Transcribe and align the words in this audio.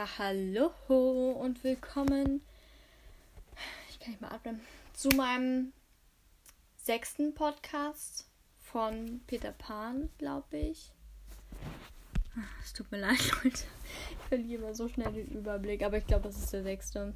Ja, 0.00 0.08
hallo 0.16 1.32
und 1.32 1.62
willkommen. 1.62 2.40
Ich 3.90 4.00
kann 4.00 4.12
nicht 4.12 4.22
mal 4.22 4.32
atmen. 4.32 4.58
Zu 4.94 5.10
meinem 5.10 5.74
sechsten 6.78 7.34
Podcast 7.34 8.26
von 8.62 9.20
Peter 9.26 9.52
Pan, 9.52 10.08
glaube 10.16 10.56
ich. 10.56 10.90
Ah, 12.34 12.48
es 12.62 12.72
tut 12.72 12.90
mir 12.90 12.96
leid, 12.96 13.20
Leute. 13.44 13.64
Ich 14.10 14.26
verliere 14.26 14.62
immer 14.62 14.74
so 14.74 14.88
schnell 14.88 15.12
den 15.12 15.28
Überblick, 15.32 15.82
aber 15.82 15.98
ich 15.98 16.06
glaube, 16.06 16.22
das 16.22 16.38
ist 16.38 16.50
der 16.54 16.62
sechste. 16.62 17.12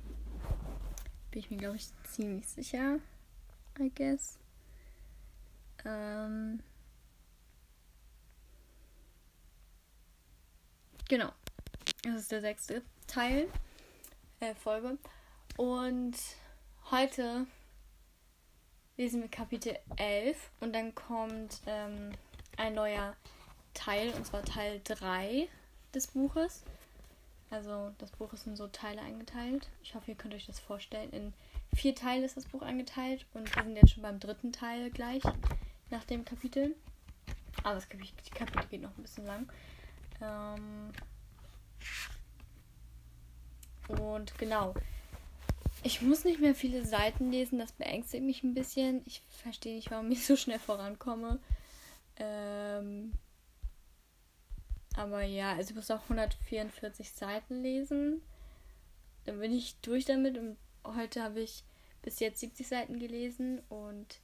Bin 1.30 1.41
ich 1.41 1.51
mir, 1.51 1.57
glaube 1.57 1.77
ich, 1.77 1.87
ziemlich 2.03 2.46
sicher. 2.46 2.98
I 3.80 3.91
guess. 3.95 4.39
Ähm. 5.87 6.61
Genau. 11.09 11.32
Das 12.04 12.17
ist 12.17 12.32
der 12.32 12.43
sechste 12.43 12.82
Teil, 13.07 13.49
äh, 14.40 14.54
Folge. 14.54 14.99
Und 15.57 16.14
heute 16.90 17.46
lesen 18.99 19.22
wir 19.22 19.31
Kapitel 19.31 19.79
11 19.96 20.50
und 20.61 20.75
dann 20.75 20.95
kommt 20.95 21.62
ähm, 21.64 22.11
ein 22.59 22.75
neuer 22.75 23.17
Teil, 23.72 24.11
und 24.11 24.26
zwar 24.26 24.45
Teil 24.45 24.82
3 24.85 25.48
des 25.95 26.09
Buches. 26.09 26.62
Also 27.48 27.93
das 27.96 28.11
Buch 28.11 28.34
ist 28.34 28.46
in 28.46 28.54
so 28.54 28.67
Teile 28.67 29.00
eingeteilt. 29.00 29.71
Ich 29.82 29.95
hoffe, 29.95 30.11
ihr 30.11 30.17
könnt 30.18 30.34
euch 30.34 30.45
das 30.45 30.61
vorstellen. 30.61 31.11
In 31.11 31.32
vier 31.75 31.95
Teile 31.95 32.27
ist 32.27 32.36
das 32.36 32.45
Buch 32.45 32.61
eingeteilt 32.61 33.25
und 33.33 33.56
wir 33.56 33.62
sind 33.62 33.77
jetzt 33.77 33.92
schon 33.92 34.03
beim 34.03 34.20
dritten 34.20 34.53
Teil 34.53 34.91
gleich 34.91 35.23
nach 35.89 36.05
dem 36.05 36.27
Kapitel. 36.27 36.77
Aber 37.62 37.77
das 37.77 37.89
Kapitel, 37.89 38.69
geht 38.69 38.83
noch 38.83 38.95
ein 38.95 39.03
bisschen 39.03 39.25
lang. 39.25 39.48
Ähm, 40.20 40.92
und 44.25 44.39
genau. 44.39 44.75
Ich 45.83 46.00
muss 46.00 46.25
nicht 46.25 46.41
mehr 46.41 46.55
viele 46.55 46.84
Seiten 46.86 47.30
lesen, 47.30 47.58
das 47.58 47.72
beängstigt 47.72 48.25
mich 48.25 48.42
ein 48.42 48.55
bisschen. 48.55 49.03
Ich 49.05 49.20
verstehe 49.28 49.77
nicht, 49.77 49.91
warum 49.91 50.11
ich 50.11 50.25
so 50.25 50.34
schnell 50.34 50.58
vorankomme. 50.58 51.39
Ähm, 52.17 53.12
aber 54.97 55.22
ja, 55.22 55.52
also 55.52 55.70
ich 55.70 55.77
muss 55.77 55.91
auch 55.91 56.02
144 56.05 57.12
Seiten 57.12 57.62
lesen. 57.62 58.22
Dann 59.27 59.41
bin 59.41 59.52
ich 59.52 59.77
durch 59.83 60.06
damit 60.06 60.39
und 60.39 60.56
heute 60.84 61.22
habe 61.22 61.41
ich 61.41 61.64
bis 62.00 62.20
jetzt 62.20 62.41
70 62.41 62.67
Seiten 62.67 62.98
gelesen 62.98 63.61
und 63.69 64.20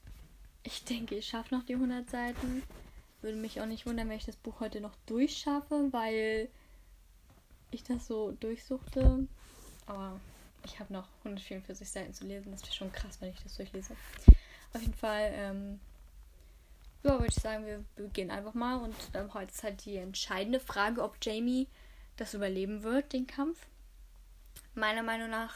ich 0.62 0.84
denke, 0.84 1.16
ich 1.16 1.26
schaffe 1.26 1.54
noch 1.54 1.64
die 1.64 1.74
100 1.74 2.08
Seiten. 2.08 2.62
Würde 3.20 3.36
mich 3.36 3.60
auch 3.60 3.66
nicht 3.66 3.84
wundern, 3.84 4.08
wenn 4.08 4.16
ich 4.16 4.26
das 4.26 4.36
Buch 4.36 4.60
heute 4.60 4.80
noch 4.80 4.94
durchschaffe, 5.04 5.88
weil 5.90 6.48
ich 7.70 7.82
das 7.82 8.06
so 8.06 8.32
durchsuchte. 8.32 9.26
Aber 9.86 10.20
ich 10.64 10.78
habe 10.78 10.92
noch 10.92 11.09
144 11.20 11.89
Seiten 11.89 12.14
zu 12.14 12.25
lesen. 12.27 12.53
Das 12.53 12.62
wäre 12.62 12.73
schon 12.73 12.92
krass, 12.92 13.20
wenn 13.20 13.31
ich 13.31 13.42
das 13.42 13.56
durchlese. 13.56 13.97
Auf 14.73 14.81
jeden 14.81 14.95
Fall, 14.95 15.33
ähm, 15.34 15.81
ja, 17.03 17.12
würde 17.12 17.27
ich 17.27 17.34
sagen, 17.34 17.67
wir 17.67 17.84
beginnen 17.97 18.31
einfach 18.31 18.55
mal. 18.55 18.77
Und 18.77 18.95
ähm, 19.14 19.33
heute 19.34 19.53
ist 19.53 19.62
halt 19.62 19.84
die 19.84 19.97
entscheidende 19.97 20.61
Frage, 20.61 21.03
ob 21.03 21.17
Jamie 21.23 21.67
das 22.17 22.34
überleben 22.34 22.83
wird, 22.83 23.12
den 23.12 23.27
Kampf. 23.27 23.67
Meiner 24.75 25.03
Meinung 25.03 25.31
nach 25.31 25.55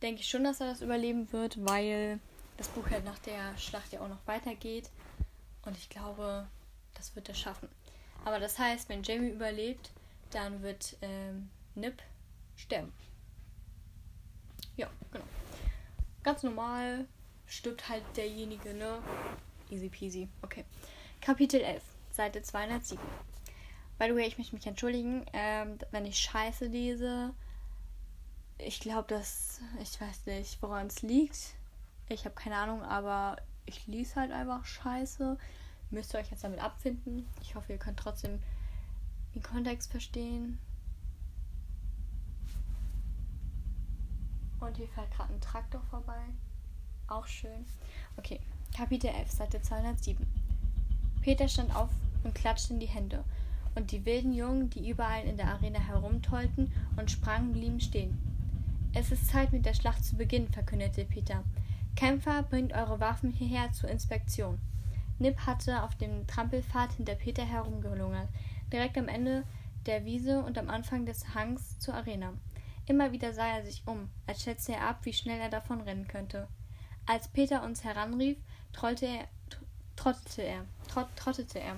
denke 0.00 0.20
ich 0.20 0.28
schon, 0.28 0.44
dass 0.44 0.60
er 0.60 0.68
das 0.68 0.80
überleben 0.80 1.30
wird, 1.32 1.64
weil 1.66 2.20
das 2.56 2.68
Buch 2.68 2.88
halt 2.90 3.04
nach 3.04 3.18
der 3.20 3.56
Schlacht 3.58 3.92
ja 3.92 4.00
auch 4.00 4.08
noch 4.08 4.26
weitergeht. 4.26 4.90
Und 5.64 5.76
ich 5.76 5.88
glaube, 5.90 6.46
das 6.94 7.14
wird 7.16 7.28
er 7.28 7.34
schaffen. 7.34 7.68
Aber 8.24 8.38
das 8.38 8.58
heißt, 8.58 8.88
wenn 8.88 9.02
Jamie 9.02 9.30
überlebt, 9.30 9.90
dann 10.30 10.62
wird 10.62 10.96
ähm, 11.02 11.50
Nip 11.74 12.02
sterben. 12.56 12.92
Ja, 14.76 14.88
genau. 15.10 15.24
Ganz 16.22 16.42
normal 16.42 17.06
stirbt 17.46 17.88
halt 17.88 18.04
derjenige, 18.16 18.74
ne? 18.74 18.98
Easy 19.70 19.88
peasy. 19.88 20.28
Okay. 20.42 20.64
Kapitel 21.20 21.60
11, 21.60 21.82
Seite 22.10 22.42
207. 22.42 22.98
By 23.98 24.06
the 24.06 24.14
way, 24.14 24.26
ich 24.26 24.38
möchte 24.38 24.54
mich 24.54 24.66
entschuldigen, 24.66 25.26
ähm, 25.32 25.78
wenn 25.90 26.06
ich 26.06 26.18
Scheiße 26.18 26.66
lese. 26.66 27.34
Ich 28.58 28.80
glaube, 28.80 29.08
dass. 29.08 29.60
Ich 29.82 30.00
weiß 30.00 30.26
nicht, 30.26 30.62
woran 30.62 30.86
es 30.86 31.02
liegt. 31.02 31.54
Ich 32.08 32.24
habe 32.24 32.34
keine 32.34 32.56
Ahnung, 32.56 32.82
aber 32.82 33.36
ich 33.66 33.86
lese 33.86 34.16
halt 34.16 34.32
einfach 34.32 34.64
Scheiße. 34.64 35.38
Müsst 35.90 36.14
ihr 36.14 36.20
euch 36.20 36.30
jetzt 36.30 36.44
damit 36.44 36.60
abfinden. 36.60 37.28
Ich 37.42 37.54
hoffe, 37.54 37.72
ihr 37.72 37.78
könnt 37.78 37.98
trotzdem 37.98 38.40
den 39.34 39.42
Kontext 39.42 39.90
verstehen. 39.90 40.58
Und 44.60 44.76
hier 44.76 44.88
fährt 44.88 45.10
gerade 45.10 45.32
ein 45.32 45.40
Traktor 45.40 45.80
vorbei. 45.90 46.20
Auch 47.08 47.26
schön. 47.26 47.64
Okay, 48.16 48.40
Kapitel 48.76 49.08
11, 49.08 49.30
Seite 49.30 49.62
207. 49.62 50.26
Peter 51.22 51.48
stand 51.48 51.74
auf 51.74 51.90
und 52.24 52.34
klatschte 52.34 52.74
in 52.74 52.80
die 52.80 52.86
Hände. 52.86 53.24
Und 53.74 53.92
die 53.92 54.04
wilden 54.04 54.32
Jungen, 54.32 54.70
die 54.70 54.90
überall 54.90 55.24
in 55.24 55.36
der 55.36 55.48
Arena 55.48 55.78
herumtollten 55.78 56.72
und 56.96 57.10
sprangen, 57.10 57.52
blieben 57.52 57.80
stehen. 57.80 58.18
Es 58.92 59.12
ist 59.12 59.28
Zeit, 59.28 59.52
mit 59.52 59.64
der 59.64 59.74
Schlacht 59.74 60.04
zu 60.04 60.16
beginnen, 60.16 60.52
verkündete 60.52 61.04
Peter. 61.04 61.44
Kämpfer, 61.94 62.42
bringt 62.42 62.72
eure 62.72 63.00
Waffen 63.00 63.30
hierher 63.30 63.72
zur 63.72 63.88
Inspektion. 63.88 64.58
Nip 65.18 65.38
hatte 65.46 65.82
auf 65.82 65.94
dem 65.96 66.26
Trampelpfad 66.26 66.92
hinter 66.94 67.14
Peter 67.14 67.44
herumgelungert, 67.44 68.28
direkt 68.72 68.96
am 68.98 69.08
Ende 69.08 69.44
der 69.86 70.04
Wiese 70.04 70.42
und 70.42 70.58
am 70.58 70.68
Anfang 70.68 71.06
des 71.06 71.34
Hangs 71.34 71.78
zur 71.78 71.94
Arena. 71.94 72.32
Immer 72.90 73.12
wieder 73.12 73.32
sah 73.32 73.46
er 73.46 73.64
sich 73.64 73.84
um, 73.86 74.10
als 74.26 74.42
schätzte 74.42 74.72
er 74.72 74.88
ab, 74.88 75.04
wie 75.04 75.12
schnell 75.12 75.38
er 75.38 75.48
davon 75.48 75.80
rennen 75.80 76.08
könnte. 76.08 76.48
Als 77.06 77.28
Peter 77.28 77.62
uns 77.62 77.84
heranrief, 77.84 78.36
trollte 78.72 79.06
er, 79.06 79.28
trottete 79.94 80.42
er, 80.42 80.66
trott, 80.88 81.06
trottete 81.14 81.60
er. 81.60 81.76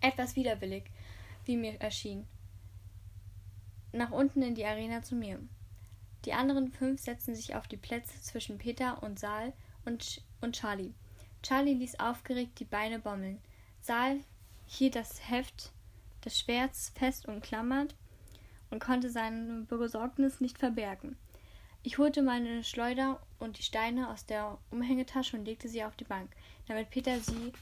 Etwas 0.00 0.36
widerwillig, 0.36 0.84
wie 1.46 1.56
mir 1.56 1.80
erschien. 1.80 2.28
Nach 3.90 4.12
unten 4.12 4.40
in 4.42 4.54
die 4.54 4.64
Arena 4.64 5.02
zu 5.02 5.16
mir. 5.16 5.40
Die 6.24 6.32
anderen 6.32 6.70
fünf 6.70 7.00
setzten 7.00 7.34
sich 7.34 7.56
auf 7.56 7.66
die 7.66 7.76
Plätze 7.76 8.22
zwischen 8.22 8.56
Peter 8.56 9.02
und 9.02 9.18
Saal 9.18 9.52
und, 9.84 10.22
und 10.40 10.54
Charlie. 10.54 10.94
Charlie 11.42 11.74
ließ 11.74 11.98
aufgeregt 11.98 12.60
die 12.60 12.64
Beine 12.66 13.00
bommeln. 13.00 13.40
Saal 13.80 14.20
hielt 14.68 14.94
das 14.94 15.28
Heft 15.28 15.72
des 16.24 16.38
Schwerts 16.38 16.92
fest 16.94 17.26
umklammert 17.26 17.96
und 18.70 18.80
konnte 18.80 19.10
seine 19.10 19.62
Besorgnis 19.62 20.40
nicht 20.40 20.58
verbergen. 20.58 21.16
Ich 21.82 21.98
holte 21.98 22.22
meine 22.22 22.62
Schleuder 22.62 23.20
und 23.38 23.58
die 23.58 23.62
Steine 23.62 24.10
aus 24.10 24.26
der 24.26 24.58
Umhängetasche 24.70 25.36
und 25.36 25.44
legte 25.44 25.68
sie 25.68 25.82
auf 25.84 25.96
die 25.96 26.04
Bank, 26.04 26.30
damit 26.68 26.90
Peter 26.90 27.18
sie 27.20 27.52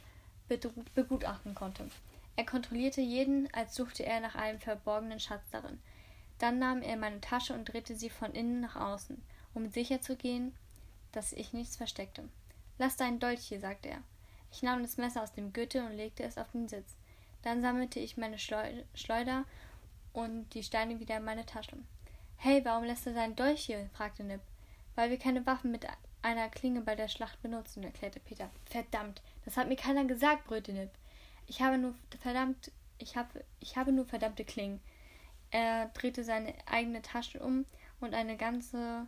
begutachten 0.94 1.54
konnte. 1.54 1.88
Er 2.36 2.44
kontrollierte 2.44 3.00
jeden, 3.00 3.52
als 3.52 3.74
suchte 3.74 4.04
er 4.04 4.20
nach 4.20 4.34
einem 4.34 4.60
verborgenen 4.60 5.20
Schatz 5.20 5.42
darin. 5.50 5.78
Dann 6.38 6.58
nahm 6.58 6.82
er 6.82 6.96
meine 6.96 7.20
Tasche 7.20 7.52
und 7.52 7.64
drehte 7.64 7.96
sie 7.96 8.10
von 8.10 8.32
innen 8.32 8.60
nach 8.60 8.76
außen, 8.76 9.20
um 9.54 9.70
sicher 9.70 10.00
zu 10.00 10.16
gehen, 10.16 10.54
dass 11.12 11.32
ich 11.32 11.52
nichts 11.52 11.76
versteckte. 11.76 12.28
Lass 12.78 12.96
deinen 12.96 13.19
Dolch 13.19 13.40
hier, 13.40 13.60
sagte 13.60 13.88
er. 13.88 14.02
Ich 14.52 14.62
nahm 14.62 14.82
das 14.82 14.96
Messer 14.96 15.22
aus 15.22 15.32
dem 15.32 15.52
Gürtel 15.52 15.82
und 15.82 15.96
legte 15.96 16.22
es 16.22 16.38
auf 16.38 16.50
den 16.52 16.69
Sitz. 16.69 16.96
Dann 17.42 17.60
sammelte 17.60 18.00
ich 18.00 18.16
meine 18.16 18.38
Schleuder 18.38 19.44
und 20.19 20.53
die 20.55 20.65
Steine 20.65 20.99
wieder 20.99 21.17
in 21.17 21.25
meine 21.25 21.47
Tasche. 21.47 21.77
Hey, 22.37 22.65
warum 22.65 22.84
lässt 22.84 23.06
er 23.06 23.15
seinen 23.15 23.37
Dolch 23.37 23.67
hier? 23.67 23.89
fragte 23.93 24.25
Nip. 24.25 24.41
Weil 24.97 25.11
wir 25.11 25.19
keine 25.19 25.47
Waffen 25.47 25.71
mit 25.71 25.87
einer 26.23 26.49
Klinge 26.49 26.81
bei 26.81 26.97
der 26.97 27.06
Schlacht 27.06 27.41
benutzen, 27.41 27.84
erklärte 27.84 28.19
Peter. 28.19 28.51
Verdammt, 28.65 29.23
das 29.45 29.56
hat 29.56 29.69
mir 29.69 29.77
keiner 29.77 30.05
gesagt, 30.05 30.47
brüllte 30.47 30.73
Nip. 30.73 30.91
Ich 31.47 31.62
habe 31.62 31.79
nur 31.79 31.94
verdammt, 32.20 32.73
ich 32.99 33.17
habe, 33.17 33.44
ich 33.61 33.76
habe 33.76 33.93
nur 33.93 34.06
verdammte 34.06 34.44
Klingen. 34.44 34.81
Er 35.50 35.87
drehte 35.94 36.25
seine 36.25 36.53
eigene 36.67 37.00
Tasche 37.00 37.38
um 37.38 37.64
und 38.00 38.12
eine 38.12 38.37
ganze 38.37 39.06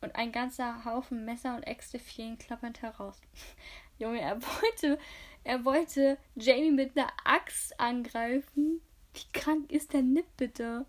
und 0.00 0.16
ein 0.16 0.32
ganzer 0.32 0.86
Haufen 0.86 1.26
Messer 1.26 1.54
und 1.56 1.64
Äxte 1.64 1.98
fielen 1.98 2.38
klappernd 2.38 2.80
heraus. 2.80 3.20
Junge, 3.98 4.22
er 4.22 4.40
wollte, 4.42 4.98
er 5.44 5.64
wollte 5.66 6.16
Jamie 6.36 6.70
mit 6.70 6.96
einer 6.96 7.12
Axt 7.24 7.78
angreifen. 7.78 8.80
Wie 9.14 9.38
krank 9.38 9.70
ist 9.70 9.92
der 9.92 10.02
Nip 10.02 10.26
bitte? 10.36 10.86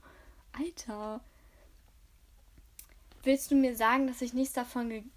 Alter. 0.54 1.22
Willst 3.24 3.52
du 3.52 3.56
mir 3.56 3.76
sagen, 3.76 4.08
dass 4.08 4.22
ich 4.22 4.34
nichts 4.34 4.54
davon 4.54 5.12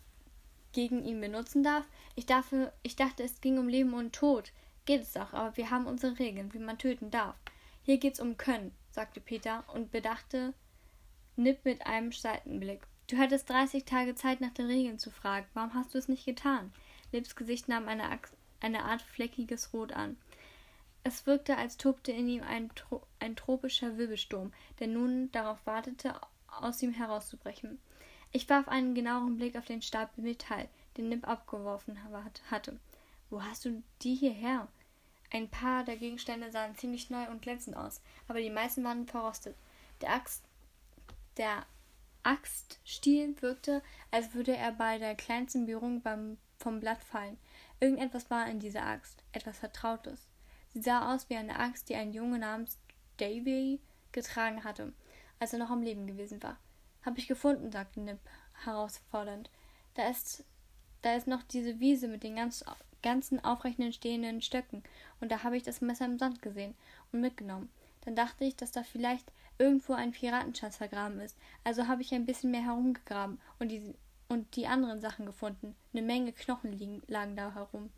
gegen 0.73 1.05
ihn 1.05 1.21
benutzen 1.21 1.63
darf? 1.63 1.87
Ich, 2.17 2.27
darf? 2.27 2.53
ich 2.83 2.97
dachte, 2.97 3.23
es 3.23 3.41
ging 3.41 3.59
um 3.59 3.69
Leben 3.69 3.95
und 3.95 4.15
Tod. 4.15 4.53
Geht 4.85 5.03
es 5.03 5.17
auch, 5.17 5.33
aber 5.33 5.57
wir 5.57 5.71
haben 5.71 5.87
unsere 5.87 6.19
Regeln, 6.19 6.53
wie 6.53 6.59
man 6.59 6.79
töten 6.79 7.11
darf. 7.11 7.37
Hier 7.83 7.99
geht's 7.99 8.21
um 8.21 8.37
Können, 8.37 8.73
sagte 8.91 9.21
Peter 9.21 9.65
und 9.73 9.91
bedachte 9.91 10.55
Nip 11.37 11.65
mit 11.65 11.87
einem 11.87 12.13
Seitenblick. 12.13 12.83
Du 13.09 13.19
hattest 13.19 13.51
30 13.51 13.85
Tage 13.85 14.15
Zeit, 14.15 14.41
nach 14.41 14.53
den 14.53 14.67
Regeln 14.67 14.99
zu 14.99 15.11
fragen. 15.11 15.47
Warum 15.53 15.75
hast 15.75 15.95
du 15.95 15.99
es 15.99 16.09
nicht 16.09 16.25
getan? 16.25 16.73
Nips 17.13 17.37
Gesicht 17.37 17.69
nahm 17.69 17.89
eine, 17.89 18.05
eine 18.61 18.85
Art 18.85 19.03
fleckiges 19.03 19.73
Rot 19.73 19.93
an. 19.93 20.17
Es 21.07 21.27
wirkte, 21.27 21.59
als 21.59 21.77
tobte 21.77 22.13
in 22.13 22.29
ihm 22.29 22.43
ein, 22.43 22.71
ein 23.21 23.37
tropischer 23.37 23.99
Wirbelsturm, 23.99 24.55
der 24.81 24.87
nun 24.87 25.31
darauf 25.33 25.59
wartete, 25.67 26.15
aus 26.47 26.83
ihm 26.83 26.93
herauszubrechen. 26.93 27.79
Ich 28.33 28.49
warf 28.49 28.69
einen 28.69 28.95
genaueren 28.95 29.37
Blick 29.37 29.57
auf 29.57 29.67
den 29.67 29.83
Stapel 29.83 30.25
Metall, 30.25 30.67
den 30.97 31.11
Nip 31.11 31.29
abgeworfen 31.29 31.99
hatte. 32.51 32.81
Wo 33.29 33.43
hast 33.43 33.67
du 33.67 33.83
die 34.01 34.15
hierher? 34.15 34.67
Ein 35.31 35.51
paar 35.51 35.85
der 35.85 35.99
Gegenstände 35.99 36.51
sahen 36.51 36.75
ziemlich 36.77 37.11
neu 37.11 37.29
und 37.29 37.43
glänzend 37.43 37.77
aus, 37.77 38.01
aber 38.27 38.41
die 38.41 38.51
meisten 38.51 38.83
waren 38.83 39.07
verrostet. 39.07 39.57
Der 40.01 40.11
Axt, 40.11 40.43
der 41.37 41.67
Axtstiel 42.23 43.41
wirkte, 43.43 43.83
als 44.11 44.33
würde 44.33 44.57
er 44.57 44.73
bei 44.73 44.99
der 44.99 45.15
kleinsten 45.15 45.67
Berührung 45.67 46.01
beim, 46.01 46.39
vom 46.59 46.81
Blatt 46.81 47.03
fallen. 47.03 47.37
Irgendetwas 47.79 48.31
war 48.31 48.49
in 48.49 48.59
dieser 48.59 48.87
Axt, 48.87 49.23
etwas 49.33 49.59
Vertrautes. 49.59 50.27
Sie 50.75 50.83
sah 50.83 51.15
aus 51.15 51.31
wie 51.31 51.37
eine 51.37 51.61
Axt, 51.61 51.89
die 51.89 51.95
ein 51.95 52.13
Junge 52.13 52.41
namens 52.41 52.81
Davy 53.19 53.81
getragen 54.11 54.65
hatte, 54.65 54.93
als 55.39 55.53
er 55.53 55.61
noch 55.61 55.71
am 55.71 55.83
Leben 55.83 56.09
gewesen 56.09 56.43
war. 56.43 56.59
Hab 57.05 57.17
ich 57.17 57.29
gefunden, 57.29 57.71
sagte 57.71 58.01
Nip 58.01 58.19
herausfordernd. 58.65 59.51
Da 59.95 60.09
ist, 60.09 60.45
da 61.03 61.15
ist 61.15 61.29
noch 61.29 61.45
diese 61.45 61.79
Wiese 61.79 62.09
mit 62.09 62.25
den 62.25 62.35
ganz, 62.35 62.65
ganzen 63.03 63.43
aufrechten 63.45 63.93
stehenden 63.93 64.43
Stöcken, 64.43 64.83
und 65.21 65.31
da 65.31 65.45
habe 65.45 65.57
ich 65.57 65.63
das 65.63 65.81
Messer 65.81 66.07
im 66.07 66.19
Sand 66.19 66.43
gesehen 66.43 66.75
und 67.13 67.21
mitgenommen. 67.21 67.71
Dann 68.01 68.17
dachte 68.17 68.45
ich, 68.45 68.57
dass 68.57 68.73
da 68.73 68.83
vielleicht 68.83 69.31
irgendwo 69.59 69.93
ein 69.93 70.11
Piratenschatz 70.11 70.79
vergraben 70.79 71.21
ist. 71.21 71.39
Also 71.63 71.87
habe 71.87 72.03
ich 72.03 72.13
ein 72.13 72.27
bisschen 72.27 72.51
mehr 72.51 72.65
herumgegraben 72.65 73.41
und 73.61 73.69
die, 73.69 73.95
und 74.29 74.57
die 74.57 74.67
anderen 74.67 75.01
Sachen 75.01 75.25
gefunden. 75.25 75.77
Eine 75.93 76.03
Menge 76.03 76.33
Knochen 76.33 76.73
liegen, 76.73 77.01
lagen 77.07 77.37
da 77.37 77.55
herum 77.55 77.91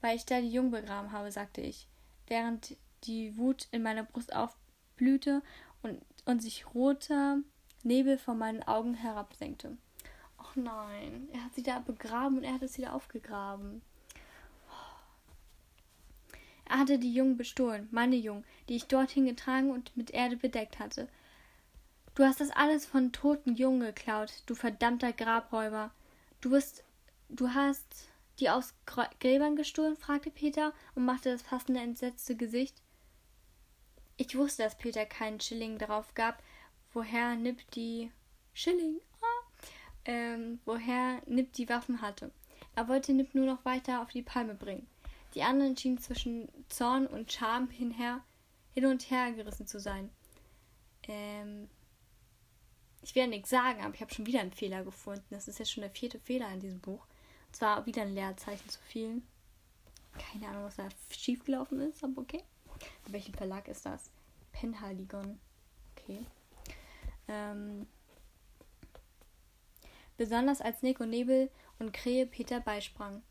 weil 0.00 0.16
ich 0.16 0.26
da 0.26 0.40
die 0.40 0.50
Jungen 0.50 0.70
begraben 0.70 1.12
habe, 1.12 1.30
sagte 1.32 1.60
ich, 1.60 1.88
während 2.26 2.76
die 3.04 3.36
Wut 3.36 3.68
in 3.70 3.82
meiner 3.82 4.04
Brust 4.04 4.34
aufblühte 4.34 5.42
und, 5.82 6.00
und 6.24 6.42
sich 6.42 6.74
roter 6.74 7.38
Nebel 7.82 8.18
vor 8.18 8.34
meinen 8.34 8.62
Augen 8.62 8.94
herabsenkte. 8.94 9.76
Ach 10.38 10.56
nein, 10.56 11.28
er 11.32 11.44
hat 11.44 11.54
sie 11.54 11.62
da 11.62 11.78
begraben 11.78 12.38
und 12.38 12.44
er 12.44 12.54
hat 12.54 12.62
es 12.62 12.78
wieder 12.78 12.94
aufgegraben. 12.94 13.82
Er 16.68 16.78
hatte 16.78 16.98
die 16.98 17.12
Jungen 17.12 17.36
bestohlen, 17.36 17.88
meine 17.92 18.16
Jungen, 18.16 18.44
die 18.68 18.74
ich 18.74 18.86
dorthin 18.86 19.26
getragen 19.26 19.70
und 19.70 19.96
mit 19.96 20.10
Erde 20.10 20.36
bedeckt 20.36 20.80
hatte. 20.80 21.08
Du 22.16 22.24
hast 22.24 22.40
das 22.40 22.50
alles 22.50 22.86
von 22.86 23.12
toten 23.12 23.54
Jungen 23.54 23.80
geklaut, 23.80 24.42
du 24.46 24.54
verdammter 24.54 25.12
Grabräuber. 25.12 25.92
Du 26.40 26.50
bist. 26.50 26.82
Du 27.28 27.50
hast 27.50 28.08
die 28.38 28.50
aus 28.50 28.74
Gräbern 29.20 29.56
gestohlen? 29.56 29.96
fragte 29.96 30.30
Peter 30.30 30.72
und 30.94 31.04
machte 31.04 31.30
das 31.30 31.42
passende 31.42 31.80
entsetzte 31.80 32.36
Gesicht. 32.36 32.82
Ich 34.16 34.36
wusste, 34.36 34.62
dass 34.62 34.78
Peter 34.78 35.04
keinen 35.04 35.40
Schilling 35.40 35.78
darauf 35.78 36.14
gab, 36.14 36.42
woher 36.92 37.36
Nip 37.36 37.70
die 37.72 38.10
Schilling, 38.54 39.00
ah, 39.20 39.66
ähm, 40.06 40.60
woher 40.64 41.20
Nip 41.26 41.52
die 41.52 41.68
Waffen 41.68 42.00
hatte. 42.00 42.30
Er 42.74 42.88
wollte 42.88 43.12
Nip 43.12 43.34
nur 43.34 43.46
noch 43.46 43.64
weiter 43.64 44.02
auf 44.02 44.10
die 44.10 44.22
Palme 44.22 44.54
bringen. 44.54 44.86
Die 45.34 45.42
anderen 45.42 45.76
schienen 45.76 45.98
zwischen 45.98 46.48
Zorn 46.68 47.06
und 47.06 47.30
Scham 47.30 47.68
hinher, 47.68 48.22
hin 48.72 48.86
und 48.86 49.10
her 49.10 49.32
gerissen 49.32 49.66
zu 49.66 49.78
sein. 49.78 50.10
Ähm, 51.08 51.68
ich 53.02 53.14
werde 53.14 53.30
nichts 53.30 53.50
sagen, 53.50 53.82
aber 53.82 53.94
ich 53.94 54.00
habe 54.00 54.12
schon 54.12 54.26
wieder 54.26 54.40
einen 54.40 54.52
Fehler 54.52 54.82
gefunden. 54.82 55.26
Das 55.30 55.46
ist 55.46 55.58
jetzt 55.58 55.72
schon 55.72 55.82
der 55.82 55.90
vierte 55.90 56.18
Fehler 56.18 56.50
in 56.52 56.60
diesem 56.60 56.80
Buch. 56.80 57.06
Zwar 57.56 57.86
wieder 57.86 58.02
ein 58.02 58.14
Leerzeichen 58.14 58.68
zu 58.68 58.78
viel. 58.82 59.22
Keine 60.18 60.48
Ahnung, 60.48 60.64
was 60.64 60.76
da 60.76 60.90
schiefgelaufen 61.10 61.80
ist, 61.80 62.04
aber 62.04 62.20
okay. 62.20 62.42
Bei 63.06 63.14
welchem 63.14 63.32
Verlag 63.32 63.66
ist 63.66 63.86
das? 63.86 64.10
Penhaligon. 64.52 65.40
Okay. 65.92 66.26
Ähm, 67.28 67.86
besonders 70.18 70.60
als 70.60 70.82
Nick 70.82 71.00
und 71.00 71.08
Nebel 71.08 71.50
und 71.78 71.94
Krähe 71.94 72.26
Peter 72.26 72.60
beisprang. 72.60 73.22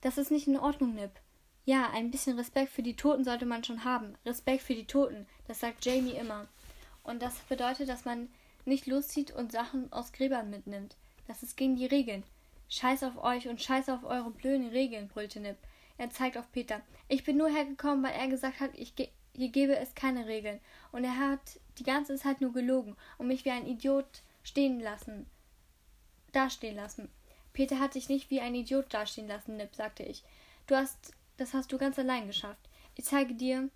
Das 0.00 0.16
ist 0.16 0.30
nicht 0.30 0.46
in 0.46 0.56
Ordnung, 0.56 0.94
Nip. 0.94 1.10
Ja, 1.64 1.90
ein 1.90 2.12
bisschen 2.12 2.38
Respekt 2.38 2.70
für 2.70 2.84
die 2.84 2.94
Toten 2.94 3.24
sollte 3.24 3.46
man 3.46 3.64
schon 3.64 3.82
haben. 3.82 4.16
Respekt 4.24 4.62
für 4.62 4.76
die 4.76 4.86
Toten, 4.86 5.26
das 5.48 5.58
sagt 5.58 5.84
Jamie 5.84 6.12
immer. 6.14 6.46
Und 7.02 7.20
das 7.20 7.36
bedeutet, 7.48 7.88
dass 7.88 8.04
man 8.04 8.28
nicht 8.64 8.86
loszieht 8.86 9.32
und 9.32 9.50
Sachen 9.50 9.92
aus 9.92 10.12
Gräbern 10.12 10.50
mitnimmt. 10.50 10.96
Das 11.26 11.42
ist 11.42 11.56
gegen 11.56 11.74
die 11.74 11.86
Regeln. 11.86 12.22
Scheiß 12.70 13.02
auf 13.02 13.22
euch 13.22 13.48
und 13.48 13.60
scheiß 13.60 13.88
auf 13.88 14.04
eure 14.04 14.30
blöden 14.30 14.68
Regeln, 14.68 15.08
brüllte 15.08 15.40
Nip. 15.40 15.58
Er 15.98 16.08
zeigt 16.10 16.38
auf 16.38 16.50
Peter. 16.52 16.80
Ich 17.08 17.24
bin 17.24 17.36
nur 17.36 17.50
hergekommen, 17.50 18.02
weil 18.02 18.14
er 18.14 18.28
gesagt 18.28 18.60
hat, 18.60 18.70
ich 18.74 18.94
ge 18.96 19.08
hier 19.36 19.50
gebe 19.50 19.76
es 19.76 19.94
keine 19.94 20.26
Regeln. 20.26 20.60
Und 20.92 21.04
er 21.04 21.16
hat 21.16 21.60
die 21.78 21.84
ganze 21.84 22.16
Zeit 22.16 22.40
nur 22.40 22.52
gelogen 22.52 22.96
und 23.18 23.26
mich 23.28 23.44
wie 23.44 23.50
ein 23.50 23.66
Idiot 23.66 24.22
stehen 24.42 24.80
lassen. 24.80 25.26
Dastehen 26.32 26.76
lassen. 26.76 27.08
Peter 27.52 27.78
hat 27.78 27.96
dich 27.96 28.08
nicht 28.08 28.30
wie 28.30 28.40
ein 28.40 28.54
Idiot 28.54 28.92
dastehen 28.92 29.28
lassen, 29.28 29.56
Nip, 29.56 29.74
sagte 29.74 30.04
ich. 30.04 30.22
Du 30.66 30.76
hast, 30.76 31.12
das 31.36 31.54
hast 31.54 31.72
du 31.72 31.78
ganz 31.78 31.98
allein 31.98 32.26
geschafft. 32.26 32.68
Ich 32.96 33.04
zeige 33.04 33.34
dir, 33.34 33.68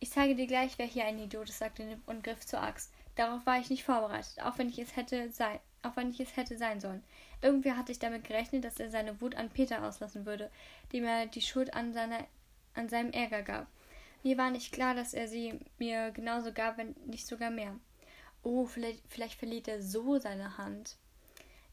ich 0.00 0.10
zeige 0.10 0.34
dir 0.34 0.46
gleich, 0.46 0.78
wer 0.78 0.86
hier 0.86 1.06
ein 1.06 1.18
Idiot 1.18 1.48
ist, 1.48 1.58
sagte 1.58 1.84
Nip 1.84 2.00
und 2.06 2.22
griff 2.22 2.44
zur 2.44 2.62
Axt. 2.62 2.92
Darauf 3.14 3.44
war 3.46 3.58
ich 3.58 3.70
nicht 3.70 3.84
vorbereitet, 3.84 4.40
auch 4.42 4.58
wenn 4.58 4.68
ich 4.68 4.78
es 4.78 4.96
hätte 4.96 5.30
sein, 5.32 5.58
auch 5.82 5.96
wenn 5.96 6.10
ich 6.10 6.20
es 6.20 6.36
hätte 6.36 6.56
sein 6.58 6.80
sollen. 6.80 7.02
Irgendwie 7.42 7.72
hatte 7.72 7.92
ich 7.92 7.98
damit 7.98 8.24
gerechnet, 8.24 8.64
dass 8.64 8.80
er 8.80 8.90
seine 8.90 9.20
Wut 9.20 9.34
an 9.34 9.50
Peter 9.50 9.84
auslassen 9.84 10.26
würde, 10.26 10.50
dem 10.92 11.04
er 11.04 11.26
die 11.26 11.42
Schuld 11.42 11.74
an, 11.74 11.92
seiner, 11.92 12.26
an 12.74 12.88
seinem 12.88 13.12
Ärger 13.12 13.42
gab. 13.42 13.66
Mir 14.22 14.36
war 14.36 14.50
nicht 14.50 14.72
klar, 14.72 14.94
dass 14.94 15.14
er 15.14 15.28
sie 15.28 15.60
mir 15.78 16.10
genauso 16.10 16.52
gab, 16.52 16.78
wenn 16.78 16.94
nicht 17.06 17.26
sogar 17.26 17.50
mehr. 17.50 17.78
Oh, 18.42 18.66
vielleicht, 18.66 19.02
vielleicht 19.08 19.38
verliert 19.38 19.68
er 19.68 19.82
so 19.82 20.18
seine 20.18 20.58
Hand. 20.58 20.96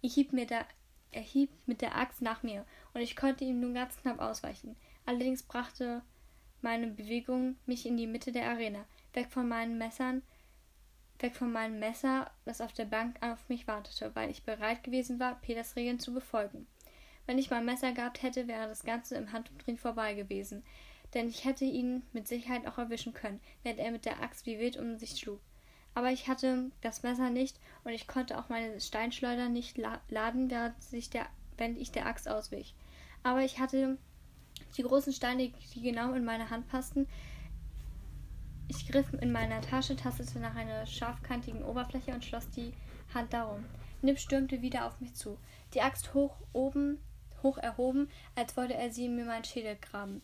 Ich 0.01 0.13
hieb 0.13 0.33
mir 0.33 0.45
da, 0.45 0.65
er 1.11 1.21
hieb 1.21 1.49
mit 1.65 1.81
der 1.81 1.97
Axt 1.97 2.21
nach 2.21 2.43
mir, 2.43 2.65
und 2.93 3.01
ich 3.01 3.15
konnte 3.15 3.43
ihm 3.43 3.59
nun 3.59 3.73
ganz 3.73 3.97
knapp 3.97 4.19
ausweichen. 4.19 4.75
Allerdings 5.05 5.43
brachte 5.43 6.01
meine 6.61 6.87
Bewegung 6.87 7.57
mich 7.65 7.85
in 7.85 7.97
die 7.97 8.07
Mitte 8.07 8.31
der 8.31 8.49
Arena, 8.49 8.85
weg 9.13 9.31
von 9.31 9.47
meinen 9.47 9.77
Messern, 9.77 10.21
weg 11.25 11.35
von 11.35 11.51
meinem 11.51 11.79
Messer, 11.79 12.29
das 12.45 12.61
auf 12.61 12.71
der 12.71 12.85
Bank 12.85 13.15
auf 13.21 13.49
mich 13.49 13.67
wartete, 13.67 14.11
weil 14.13 14.29
ich 14.29 14.43
bereit 14.43 14.83
gewesen 14.83 15.19
war, 15.19 15.41
Peters 15.41 15.75
Regeln 15.75 15.99
zu 15.99 16.13
befolgen. 16.13 16.67
Wenn 17.25 17.39
ich 17.39 17.49
mein 17.49 17.65
Messer 17.65 17.93
gehabt 17.93 18.21
hätte, 18.21 18.47
wäre 18.47 18.67
das 18.67 18.83
Ganze 18.83 19.15
im 19.15 19.31
Handumdrehen 19.31 19.79
vorbei 19.79 20.13
gewesen, 20.13 20.63
denn 21.15 21.27
ich 21.27 21.43
hätte 21.43 21.65
ihn 21.65 22.03
mit 22.13 22.27
Sicherheit 22.27 22.67
auch 22.67 22.77
erwischen 22.77 23.15
können, 23.15 23.41
während 23.63 23.79
er 23.79 23.89
mit 23.89 24.05
der 24.05 24.21
Axt 24.21 24.45
wie 24.45 24.59
wild 24.59 24.77
um 24.77 24.99
sich 24.99 25.17
schlug. 25.17 25.41
Aber 25.95 26.11
ich 26.11 26.27
hatte 26.27 26.69
das 26.81 27.01
Messer 27.01 27.31
nicht 27.31 27.59
und 27.83 27.93
ich 27.93 28.07
konnte 28.07 28.37
auch 28.37 28.49
meine 28.49 28.79
Steinschleuder 28.79 29.49
nicht 29.49 29.79
laden, 30.09 30.51
während, 30.51 30.79
sich 30.83 31.09
der, 31.09 31.25
wenn 31.57 31.75
ich 31.75 31.91
der 31.91 32.05
Axt 32.05 32.29
auswich. 32.29 32.75
Aber 33.23 33.41
ich 33.41 33.59
hatte 33.59 33.97
die 34.77 34.83
großen 34.83 35.13
Steine, 35.13 35.51
die 35.73 35.81
genau 35.81 36.13
in 36.13 36.23
meine 36.23 36.51
Hand 36.51 36.67
passten, 36.67 37.07
ich 38.67 38.87
griff 38.87 39.13
in 39.21 39.31
meiner 39.31 39.61
Tasche, 39.61 39.95
tastete 39.95 40.39
nach 40.39 40.55
einer 40.55 40.85
scharfkantigen 40.85 41.63
Oberfläche 41.63 42.13
und 42.13 42.25
schloss 42.25 42.49
die 42.49 42.73
Hand 43.13 43.33
darum. 43.33 43.65
Nip 44.01 44.19
stürmte 44.19 44.61
wieder 44.61 44.85
auf 44.85 44.99
mich 44.99 45.13
zu, 45.13 45.37
die 45.73 45.81
Axt 45.81 46.13
hoch 46.13 46.35
oben, 46.53 46.99
hoch 47.43 47.57
erhoben, 47.57 48.09
als 48.35 48.55
wollte 48.57 48.75
er 48.75 48.91
sie 48.91 49.07
mir 49.07 49.25
meinen 49.25 49.43
Schädel 49.43 49.75
graben. 49.75 50.21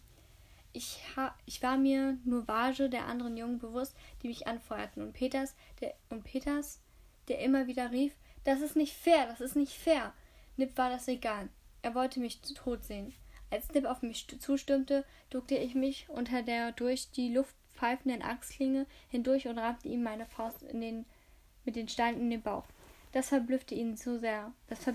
Ich, 0.73 1.01
ich 1.45 1.61
war 1.61 1.77
mir 1.77 2.17
nur 2.23 2.47
Vage 2.47 2.89
der 2.89 3.05
anderen 3.05 3.37
Jungen 3.37 3.59
bewusst, 3.59 3.95
die 4.21 4.27
mich 4.27 4.47
anfeuerten, 4.47 5.03
und 5.03 5.13
Peters, 5.13 5.55
der, 5.81 5.93
und 6.09 6.23
Peters, 6.23 6.79
der 7.27 7.39
immer 7.39 7.67
wieder 7.67 7.91
rief, 7.91 8.13
das 8.43 8.61
ist 8.61 8.75
nicht 8.75 8.93
fair, 8.93 9.27
das 9.27 9.41
ist 9.41 9.55
nicht 9.55 9.73
fair. 9.73 10.13
Nip 10.57 10.77
war 10.77 10.89
das 10.89 11.07
egal. 11.07 11.49
Er 11.81 11.95
wollte 11.95 12.19
mich 12.19 12.41
tot 12.41 12.83
sehen. 12.83 13.13
Als 13.49 13.69
Nip 13.73 13.85
auf 13.85 14.01
mich 14.01 14.27
zustürmte, 14.39 15.05
duckte 15.29 15.55
ich 15.55 15.75
mich 15.75 16.07
unter 16.09 16.41
der 16.41 16.71
durch 16.71 17.11
die 17.11 17.33
Luft 17.33 17.55
pfeifenden 17.81 18.21
Axtklinge 18.21 18.85
hindurch 19.09 19.47
und 19.47 19.57
rammte 19.57 19.87
ihm 19.87 20.03
meine 20.03 20.27
Faust 20.27 20.61
den, 20.61 21.05
mit 21.65 21.75
den 21.75 21.87
Steinen 21.87 22.21
in 22.21 22.29
den 22.29 22.41
Bauch. 22.43 22.65
Das 23.11 23.29
verblüffte 23.29 23.73
ihn 23.73 23.97
so 23.97 24.19
sehr, 24.19 24.53
das, 24.67 24.87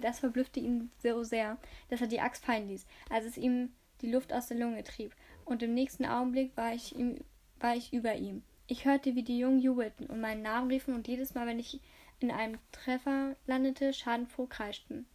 das 0.00 0.18
verblüffte 0.20 0.60
ihn 0.60 0.90
so 1.02 1.24
sehr, 1.24 1.58
dass 1.90 2.00
er 2.00 2.06
die 2.06 2.20
Axt 2.20 2.44
fallen 2.44 2.68
ließ, 2.68 2.86
als 3.10 3.24
es 3.24 3.36
ihm 3.36 3.72
die 4.00 4.10
Luft 4.10 4.32
aus 4.32 4.46
der 4.46 4.56
Lunge 4.56 4.84
trieb, 4.84 5.14
und 5.44 5.62
im 5.62 5.74
nächsten 5.74 6.04
Augenblick 6.04 6.56
war 6.56 6.72
ich, 6.72 6.94
ihm, 6.94 7.18
war 7.58 7.74
ich 7.74 7.92
über 7.92 8.14
ihm. 8.14 8.42
Ich 8.68 8.84
hörte, 8.84 9.16
wie 9.16 9.24
die 9.24 9.38
Jungen 9.38 9.58
jubelten 9.58 10.06
und 10.06 10.20
meinen 10.20 10.42
Namen 10.42 10.70
riefen 10.70 10.94
und 10.94 11.08
jedes 11.08 11.34
Mal, 11.34 11.46
wenn 11.46 11.58
ich 11.58 11.80
in 12.20 12.30
einem 12.30 12.58
Treffer 12.70 13.34
landete, 13.46 13.92
schadenfroh 13.92 14.46
kreischten. 14.46 15.06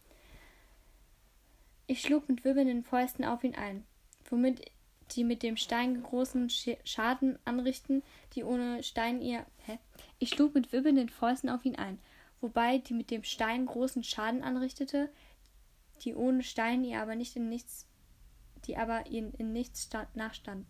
Ich 1.86 2.02
schlug 2.02 2.28
mit 2.28 2.44
wirbelnden 2.44 2.84
Fäusten 2.84 3.24
auf 3.24 3.44
ihn 3.44 3.54
ein, 3.54 3.84
womit 4.28 4.70
die 5.14 5.24
mit 5.24 5.42
dem 5.42 5.56
Stein 5.56 6.02
großen 6.02 6.50
Schaden 6.84 7.38
anrichten, 7.44 8.02
die 8.34 8.44
ohne 8.44 8.82
Stein 8.82 9.20
ihr. 9.20 9.46
Hä? 9.66 9.78
Ich 10.18 10.30
schlug 10.30 10.54
mit 10.54 10.72
wirbelnden 10.72 11.08
Fäusten 11.08 11.48
auf 11.48 11.64
ihn 11.64 11.76
ein, 11.76 11.98
wobei 12.40 12.78
die 12.78 12.94
mit 12.94 13.10
dem 13.10 13.24
Stein 13.24 13.66
großen 13.66 14.04
Schaden 14.04 14.42
anrichtete, 14.42 15.10
die 16.02 16.14
ohne 16.14 16.42
Stein 16.42 16.84
ihr 16.84 17.00
aber 17.00 17.14
nicht 17.14 17.36
in 17.36 17.48
nichts, 17.48 17.86
die 18.66 18.76
aber 18.76 19.06
ihnen 19.06 19.32
in 19.34 19.52
nichts 19.52 19.88
nachstand. 20.14 20.66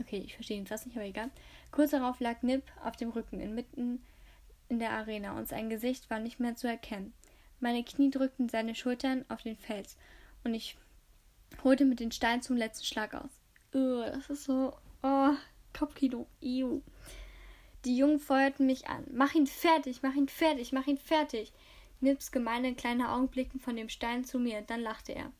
Okay, 0.00 0.18
ich 0.18 0.34
verstehe 0.34 0.58
ihn 0.58 0.66
fast 0.66 0.86
nicht, 0.86 0.96
aber 0.96 1.06
egal. 1.06 1.30
Kurz 1.70 1.92
darauf 1.92 2.20
lag 2.20 2.42
Nip 2.42 2.64
auf 2.82 2.96
dem 2.96 3.10
Rücken 3.10 3.40
inmitten 3.40 4.04
in 4.68 4.78
der 4.78 4.90
Arena 4.90 5.36
und 5.36 5.48
sein 5.48 5.70
Gesicht 5.70 6.10
war 6.10 6.18
nicht 6.18 6.40
mehr 6.40 6.56
zu 6.56 6.66
erkennen. 6.66 7.12
Meine 7.60 7.84
Knie 7.84 8.10
drückten 8.10 8.48
seine 8.48 8.74
Schultern 8.74 9.24
auf 9.28 9.42
den 9.42 9.56
Fels 9.56 9.96
und 10.42 10.54
ich 10.54 10.76
holte 11.62 11.84
mit 11.84 12.00
den 12.00 12.12
Steinen 12.12 12.42
zum 12.42 12.56
letzten 12.56 12.84
Schlag 12.84 13.14
aus. 13.14 13.30
Ugh, 13.74 14.10
das 14.12 14.30
ist 14.30 14.44
so. 14.44 14.76
Oh, 15.02 15.32
Kopfkino. 15.72 16.26
Ew. 16.40 16.82
Die 17.84 17.96
Jungen 17.96 18.18
feuerten 18.18 18.66
mich 18.66 18.88
an. 18.88 19.04
Mach 19.12 19.34
ihn 19.34 19.46
fertig, 19.46 20.02
mach 20.02 20.14
ihn 20.14 20.28
fertig, 20.28 20.72
mach 20.72 20.86
ihn 20.86 20.96
fertig. 20.96 21.52
Nips 22.00 22.32
gemeine 22.32 22.74
kleine 22.74 23.10
Augen 23.10 23.28
blickten 23.28 23.60
von 23.60 23.76
dem 23.76 23.88
Stein 23.88 24.24
zu 24.24 24.38
mir, 24.38 24.62
dann 24.62 24.80
lachte 24.80 25.14
er. 25.14 25.32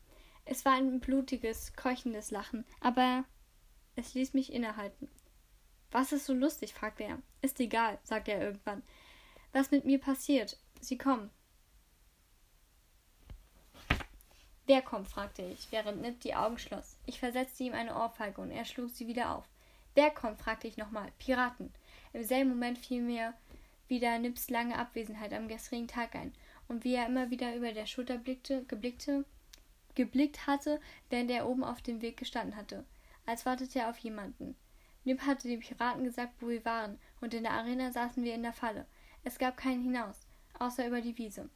Es 0.45 0.63
war 0.63 0.73
ein 0.73 0.99
blutiges, 0.99 1.73
keuchendes 1.75 2.29
Lachen, 2.29 2.65
aber 2.79 3.25
es 3.95 4.13
ließ 4.13 4.33
mich 4.33 4.53
innehalten. 4.53 5.09
Was 5.91 6.11
ist 6.11 6.25
so 6.25 6.33
lustig? 6.33 6.73
fragte 6.73 7.03
er. 7.03 7.21
Ist 7.41 7.59
egal, 7.59 7.99
sagte 8.03 8.33
er 8.33 8.41
irgendwann. 8.41 8.83
Was 9.53 9.71
mit 9.71 9.85
mir 9.85 9.99
passiert? 9.99 10.57
Sie 10.81 10.97
kommen. 10.97 11.31
Wer 14.67 14.81
kommt? 14.81 15.07
fragte 15.07 15.43
ich, 15.43 15.67
während 15.71 16.01
Nip 16.01 16.19
die 16.21 16.33
Augen 16.33 16.57
schloss. 16.57 16.97
Ich 17.05 17.19
versetzte 17.19 17.63
ihm 17.63 17.73
eine 17.73 17.95
Ohrfeige 17.95 18.41
und 18.41 18.49
er 18.49 18.65
schlug 18.65 18.89
sie 18.89 19.07
wieder 19.07 19.35
auf. 19.35 19.45
Wer 19.93 20.09
kommt? 20.09 20.39
fragte 20.39 20.67
ich 20.67 20.77
nochmal. 20.77 21.11
Piraten. 21.19 21.71
Im 22.13 22.23
selben 22.23 22.49
Moment 22.49 22.79
fiel 22.79 23.01
mir 23.01 23.33
wieder 23.87 24.17
Nips 24.17 24.49
lange 24.49 24.77
Abwesenheit 24.77 25.33
am 25.33 25.47
gestrigen 25.47 25.87
Tag 25.87 26.15
ein 26.15 26.33
und 26.67 26.83
wie 26.83 26.95
er 26.95 27.05
immer 27.05 27.29
wieder 27.29 27.55
über 27.55 27.71
der 27.73 27.85
Schulter 27.85 28.17
blickte, 28.17 28.63
geblickte, 28.63 29.25
geblickt 29.93 30.47
hatte, 30.47 30.81
während 31.09 31.29
er 31.29 31.47
oben 31.47 31.63
auf 31.63 31.81
dem 31.81 32.01
Weg 32.01 32.17
gestanden 32.17 32.55
hatte, 32.55 32.83
als 33.27 33.45
wartete 33.45 33.79
er 33.79 33.89
auf 33.89 33.97
jemanden. 33.99 34.55
Nip 35.03 35.21
hatte 35.21 35.47
den 35.47 35.59
Piraten 35.59 36.03
gesagt, 36.03 36.33
wo 36.39 36.47
wir 36.47 36.65
waren, 36.65 36.97
und 37.21 37.35
in 37.35 37.43
der 37.43 37.53
Arena 37.53 37.91
saßen 37.91 38.23
wir 38.23 38.33
in 38.33 38.41
der 38.41 38.53
Falle. 38.53 38.87
Es 39.23 39.37
gab 39.37 39.57
keinen 39.57 39.83
hinaus, 39.83 40.21
außer 40.57 40.87
über 40.87 41.01
die 41.01 41.17
Wiese. 41.17 41.49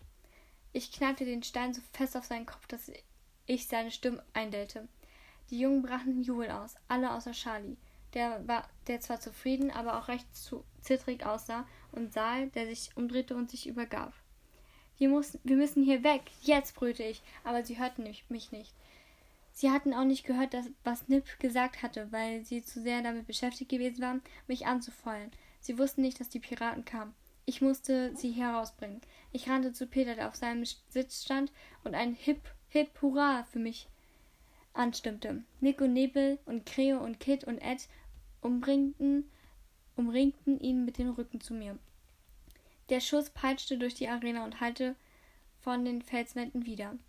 Ich 0.71 0.91
knallte 0.91 1.25
den 1.25 1.43
Stein 1.43 1.73
so 1.73 1.81
fest 1.93 2.15
auf 2.15 2.25
seinen 2.25 2.45
Kopf, 2.45 2.67
dass 2.67 2.91
ich 3.45 3.67
seine 3.67 3.91
Stimme 3.91 4.23
eindellte. 4.33 4.87
Die 5.49 5.59
Jungen 5.59 5.81
brachen 5.81 6.11
in 6.11 6.23
Jubel 6.23 6.51
aus, 6.51 6.75
alle 6.87 7.11
außer 7.11 7.31
Charlie, 7.31 7.77
der 8.13 8.47
war, 8.47 8.67
der 8.87 8.99
zwar 9.01 9.19
zufrieden, 9.19 9.71
aber 9.71 9.97
auch 9.97 10.07
recht 10.07 10.35
zu, 10.35 10.63
zittrig 10.81 11.25
aussah, 11.25 11.67
und 11.91 12.13
Saal, 12.13 12.49
der 12.49 12.67
sich 12.67 12.95
umdrehte 12.95 13.35
und 13.35 13.49
sich 13.49 13.67
übergab. 13.67 14.13
Wir, 14.97 15.09
mussten, 15.09 15.39
wir 15.43 15.55
müssen 15.55 15.83
hier 15.83 16.03
weg, 16.03 16.21
jetzt, 16.41 16.75
brüllte 16.75 17.03
ich, 17.03 17.21
aber 17.43 17.65
sie 17.65 17.79
hörten 17.79 18.03
mich 18.03 18.51
nicht. 18.51 18.73
Sie 19.53 19.71
hatten 19.71 19.93
auch 19.93 20.05
nicht 20.05 20.25
gehört, 20.25 20.53
dass, 20.53 20.69
was 20.83 21.07
Nip 21.07 21.39
gesagt 21.39 21.81
hatte, 21.81 22.11
weil 22.11 22.45
sie 22.45 22.63
zu 22.63 22.81
sehr 22.81 23.01
damit 23.01 23.27
beschäftigt 23.27 23.71
gewesen 23.71 24.01
waren, 24.01 24.21
mich 24.47 24.67
anzufeuern. 24.67 25.31
Sie 25.59 25.77
wussten 25.77 26.01
nicht, 26.01 26.19
dass 26.19 26.29
die 26.29 26.39
Piraten 26.39 26.85
kamen. 26.85 27.13
Ich 27.49 27.61
musste 27.61 28.15
sie 28.15 28.29
herausbringen. 28.29 29.01
Ich 29.31 29.49
rannte 29.49 29.73
zu 29.73 29.87
Peter, 29.87 30.13
der 30.13 30.27
auf 30.27 30.35
seinem 30.35 30.65
Sitz 30.89 31.23
stand 31.23 31.51
und 31.83 31.95
ein 31.95 32.13
Hip, 32.13 32.41
Hip, 32.67 33.01
Hurra 33.01 33.43
für 33.51 33.57
mich 33.57 33.87
anstimmte. 34.75 35.43
Nick 35.59 35.81
und 35.81 35.93
Nebel 35.93 36.37
und 36.45 36.67
Creo 36.67 36.99
und 36.99 37.19
Kit 37.19 37.45
und 37.45 37.57
Ed 37.57 37.87
umringten, 38.41 39.31
umringten 39.95 40.59
ihn 40.59 40.85
mit 40.85 40.99
dem 40.99 41.09
Rücken 41.09 41.41
zu 41.41 41.55
mir. 41.55 41.79
Der 42.89 42.99
Schuss 42.99 43.31
peitschte 43.31 43.79
durch 43.79 43.95
die 43.95 44.09
Arena 44.09 44.45
und 44.45 44.61
hallte 44.61 44.95
von 45.59 45.83
den 45.83 46.03
Felswänden 46.03 46.67
wieder. 46.67 46.99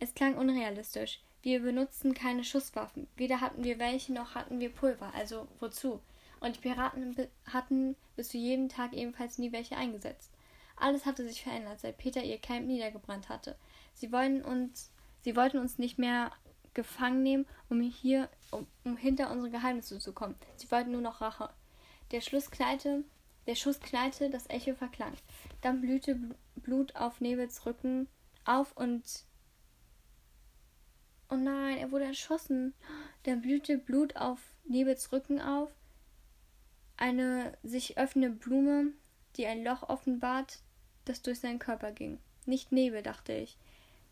Es 0.00 0.14
klang 0.14 0.36
unrealistisch. 0.36 1.20
Wir 1.42 1.60
benutzten 1.60 2.12
keine 2.12 2.42
Schusswaffen. 2.42 3.06
Weder 3.14 3.40
hatten 3.40 3.62
wir 3.62 3.78
welche 3.78 4.12
noch 4.12 4.34
hatten 4.34 4.58
wir 4.58 4.70
Pulver. 4.70 5.14
Also 5.14 5.46
wozu? 5.60 6.00
Und 6.40 6.56
die 6.56 6.60
Piraten 6.60 7.16
hatten 7.46 7.96
bis 8.16 8.28
zu 8.28 8.38
jedem 8.38 8.68
Tag 8.68 8.92
ebenfalls 8.92 9.38
nie 9.38 9.52
welche 9.52 9.76
eingesetzt. 9.76 10.30
Alles 10.76 11.06
hatte 11.06 11.26
sich 11.26 11.42
verändert, 11.42 11.80
seit 11.80 11.98
Peter 11.98 12.22
ihr 12.22 12.38
Camp 12.38 12.66
niedergebrannt 12.66 13.28
hatte. 13.28 13.56
Sie 13.94 14.12
wollten 14.12 14.42
uns, 14.42 14.90
sie 15.22 15.34
wollten 15.36 15.58
uns 15.58 15.78
nicht 15.78 15.98
mehr 15.98 16.30
gefangen 16.74 17.22
nehmen, 17.22 17.46
um 17.70 17.80
hier, 17.80 18.28
um, 18.50 18.66
um 18.84 18.96
hinter 18.96 19.30
unsere 19.30 19.50
Geheimnisse 19.50 19.98
zu 19.98 20.12
kommen. 20.12 20.34
Sie 20.56 20.70
wollten 20.70 20.92
nur 20.92 21.00
noch 21.00 21.22
Rache. 21.22 21.48
Der 22.10 22.20
Schluss 22.20 22.50
knallte, 22.50 23.04
der 23.46 23.54
Schuss 23.54 23.80
knallte, 23.80 24.28
das 24.28 24.48
Echo 24.50 24.74
verklang. 24.74 25.14
Dann 25.62 25.80
blühte 25.80 26.18
Blut 26.56 26.94
auf 26.94 27.20
Nebels 27.20 27.64
Rücken 27.64 28.08
auf 28.44 28.76
und 28.76 29.24
Oh 31.28 31.34
nein, 31.34 31.78
er 31.78 31.90
wurde 31.90 32.04
erschossen. 32.04 32.74
Dann 33.24 33.40
blühte 33.40 33.78
Blut 33.78 34.14
auf 34.16 34.38
Nebels 34.64 35.10
Rücken 35.12 35.40
auf 35.40 35.70
eine 36.96 37.56
sich 37.62 37.98
öffnende 37.98 38.30
Blume, 38.30 38.92
die 39.36 39.46
ein 39.46 39.64
Loch 39.64 39.88
offenbart, 39.88 40.60
das 41.04 41.22
durch 41.22 41.40
seinen 41.40 41.58
Körper 41.58 41.92
ging. 41.92 42.18
Nicht 42.46 42.72
Nebel, 42.72 43.02
dachte 43.02 43.32
ich. 43.32 43.56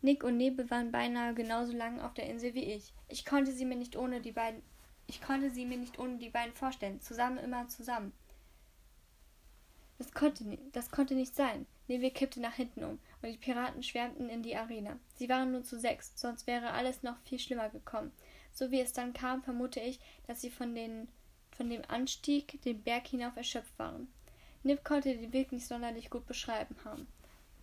Nick 0.02 0.22
und 0.22 0.36
Nebel 0.36 0.70
waren 0.70 0.92
beinahe 0.92 1.34
genauso 1.34 1.72
lang 1.72 2.00
auf 2.00 2.14
der 2.14 2.28
Insel 2.28 2.54
wie 2.54 2.64
ich. 2.64 2.92
Ich 3.08 3.24
konnte 3.24 3.52
sie 3.52 3.64
mir 3.64 3.76
nicht 3.76 3.96
ohne 3.96 4.20
die 4.20 4.32
beiden 4.32 4.62
ich 5.06 5.20
konnte 5.20 5.50
sie 5.50 5.66
mir 5.66 5.78
nicht 5.78 5.98
ohne 5.98 6.16
die 6.16 6.30
beiden 6.30 6.54
vorstellen, 6.54 7.00
zusammen 7.00 7.38
immer 7.38 7.68
zusammen. 7.68 8.12
Das 9.98 10.12
konnte, 10.12 10.58
das 10.72 10.90
konnte 10.90 11.14
nicht 11.14 11.34
sein. 11.34 11.66
Nebel 11.86 12.10
kippte 12.10 12.40
nach 12.40 12.54
hinten 12.54 12.82
um 12.84 12.98
und 13.22 13.28
die 13.28 13.36
Piraten 13.36 13.82
schwärmten 13.82 14.28
in 14.28 14.42
die 14.42 14.56
Arena. 14.56 14.98
Sie 15.16 15.28
waren 15.28 15.52
nur 15.52 15.62
zu 15.62 15.78
sechs, 15.78 16.12
sonst 16.16 16.46
wäre 16.46 16.72
alles 16.72 17.02
noch 17.02 17.18
viel 17.20 17.38
schlimmer 17.38 17.68
gekommen. 17.68 18.12
So 18.52 18.70
wie 18.70 18.80
es 18.80 18.92
dann 18.92 19.12
kam, 19.12 19.42
vermute 19.42 19.80
ich, 19.80 20.00
dass 20.26 20.40
sie 20.40 20.50
von 20.50 20.74
den 20.74 21.08
von 21.56 21.70
dem 21.70 21.82
Anstieg 21.88 22.60
den 22.62 22.82
Berg 22.82 23.06
hinauf 23.06 23.36
erschöpft 23.36 23.78
waren. 23.78 24.08
Nip 24.62 24.84
konnte 24.84 25.16
den 25.16 25.32
Weg 25.32 25.52
nicht 25.52 25.66
sonderlich 25.66 26.10
gut 26.10 26.26
beschreiben 26.26 26.76
haben, 26.84 27.06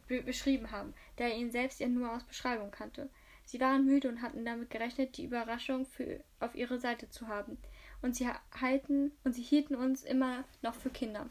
be 0.08 0.22
beschrieben 0.22 0.72
haben, 0.72 0.94
da 1.16 1.26
er 1.26 1.36
ihn 1.36 1.52
selbst 1.52 1.80
ja 1.80 1.88
nur 1.88 2.14
aus 2.14 2.24
Beschreibung 2.24 2.72
kannte. 2.72 3.10
Sie 3.46 3.60
waren 3.60 3.86
müde 3.86 4.08
und 4.08 4.22
hatten 4.22 4.46
damit 4.46 4.70
gerechnet, 4.70 5.18
die 5.18 5.26
Überraschung 5.26 5.86
für, 5.86 6.24
auf 6.40 6.56
ihre 6.56 6.80
Seite 6.80 7.10
zu 7.10 7.28
haben. 7.28 7.58
Und 8.02 8.16
sie 8.16 8.28
halten 8.60 9.12
und 9.24 9.34
sie 9.34 9.42
hielten 9.42 9.76
uns 9.76 10.04
immer 10.04 10.44
noch 10.62 10.74
für 10.76 10.90
Kinder. 10.90 11.28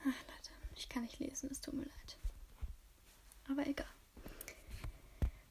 Ach, 0.00 0.04
Leute, 0.04 0.50
ich 0.74 0.88
kann 0.88 1.02
nicht 1.02 1.18
lesen, 1.18 1.50
es 1.50 1.60
tut 1.60 1.74
mir 1.74 1.82
leid. 1.82 2.16
Aber 3.48 3.66
egal. 3.66 3.86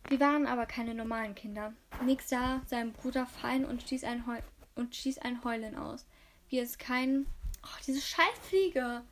Wir 0.07 0.19
waren 0.19 0.47
aber 0.47 0.65
keine 0.65 0.95
normalen 0.95 1.35
Kinder. 1.35 1.73
Nick 2.03 2.21
sah 2.21 2.61
seinen 2.65 2.93
Bruder 2.93 3.25
fallen 3.25 3.65
und 3.65 3.81
stieß 3.83 4.03
ein, 4.03 4.25
Heul 4.25 4.41
und 4.75 4.95
stieß 4.95 5.19
ein 5.19 5.43
Heulen 5.43 5.75
aus. 5.75 6.05
Wie 6.47 6.59
es 6.59 6.77
kein. 6.77 7.27
Oh, 7.63 7.77
diese 7.85 8.01
Scheißfliege! 8.01 9.03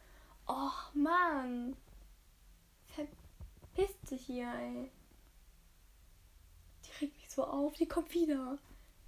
Oh, 0.47 0.71
Mann! 0.93 1.75
Verpisst 2.95 4.07
sich 4.07 4.25
hier, 4.25 4.51
ey. 4.51 4.89
Die 6.85 7.05
regt 7.05 7.17
mich 7.17 7.29
so 7.29 7.43
auf, 7.43 7.73
die 7.73 7.87
kommt 7.87 8.13
wieder. 8.13 8.57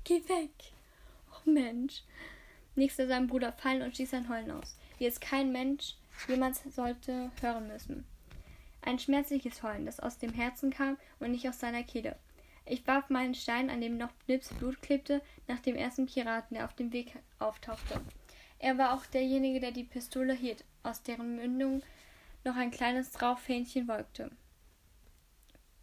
Geh 0.03 0.21
weg! 0.27 0.51
Oh, 1.31 1.49
Mensch. 1.49 2.03
Nick 2.75 2.91
sah 2.91 3.07
seinen 3.07 3.27
Bruder 3.27 3.53
fallen 3.53 3.81
und 3.81 3.93
stieß 3.93 4.13
ein 4.13 4.29
Heulen 4.29 4.51
aus. 4.51 4.77
Wie 4.97 5.05
es 5.05 5.19
kein 5.19 5.51
Mensch 5.51 5.95
jemals 6.27 6.63
sollte 6.75 7.31
hören 7.41 7.67
müssen. 7.67 8.05
Ein 8.89 8.97
schmerzliches 8.97 9.61
Heulen, 9.61 9.85
das 9.85 9.99
aus 9.99 10.17
dem 10.17 10.33
Herzen 10.33 10.71
kam 10.71 10.97
und 11.19 11.29
nicht 11.29 11.47
aus 11.47 11.59
seiner 11.59 11.83
Kehle. 11.83 12.15
Ich 12.65 12.87
warf 12.87 13.11
meinen 13.11 13.35
Stein, 13.35 13.69
an 13.69 13.81
dem 13.81 13.99
noch 13.99 14.09
Nips 14.25 14.51
Blut 14.51 14.81
klebte, 14.81 15.21
nach 15.47 15.59
dem 15.59 15.75
ersten 15.75 16.07
Piraten, 16.07 16.55
der 16.55 16.65
auf 16.65 16.73
dem 16.73 16.91
Weg 16.91 17.13
auftauchte. 17.37 18.01
Er 18.57 18.79
war 18.79 18.95
auch 18.95 19.05
derjenige, 19.05 19.59
der 19.59 19.69
die 19.69 19.83
Pistole 19.83 20.33
hielt, 20.33 20.65
aus 20.81 21.03
deren 21.03 21.35
Mündung 21.35 21.83
noch 22.43 22.55
ein 22.55 22.71
kleines 22.71 23.21
Rauchfähnchen 23.21 23.87
wolkte. 23.87 24.31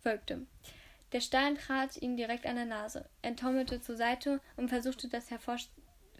Wölkte. 0.02 0.44
Der 1.12 1.20
Stein 1.20 1.54
trat 1.54 1.98
ihm 1.98 2.16
direkt 2.16 2.44
an 2.44 2.56
der 2.56 2.66
Nase. 2.66 3.08
Er 3.22 3.36
taumelte 3.36 3.80
zur 3.80 3.96
Seite 3.96 4.40
und 4.56 4.68
versuchte, 4.68 5.08
das 5.08 5.30
hervors 5.30 5.70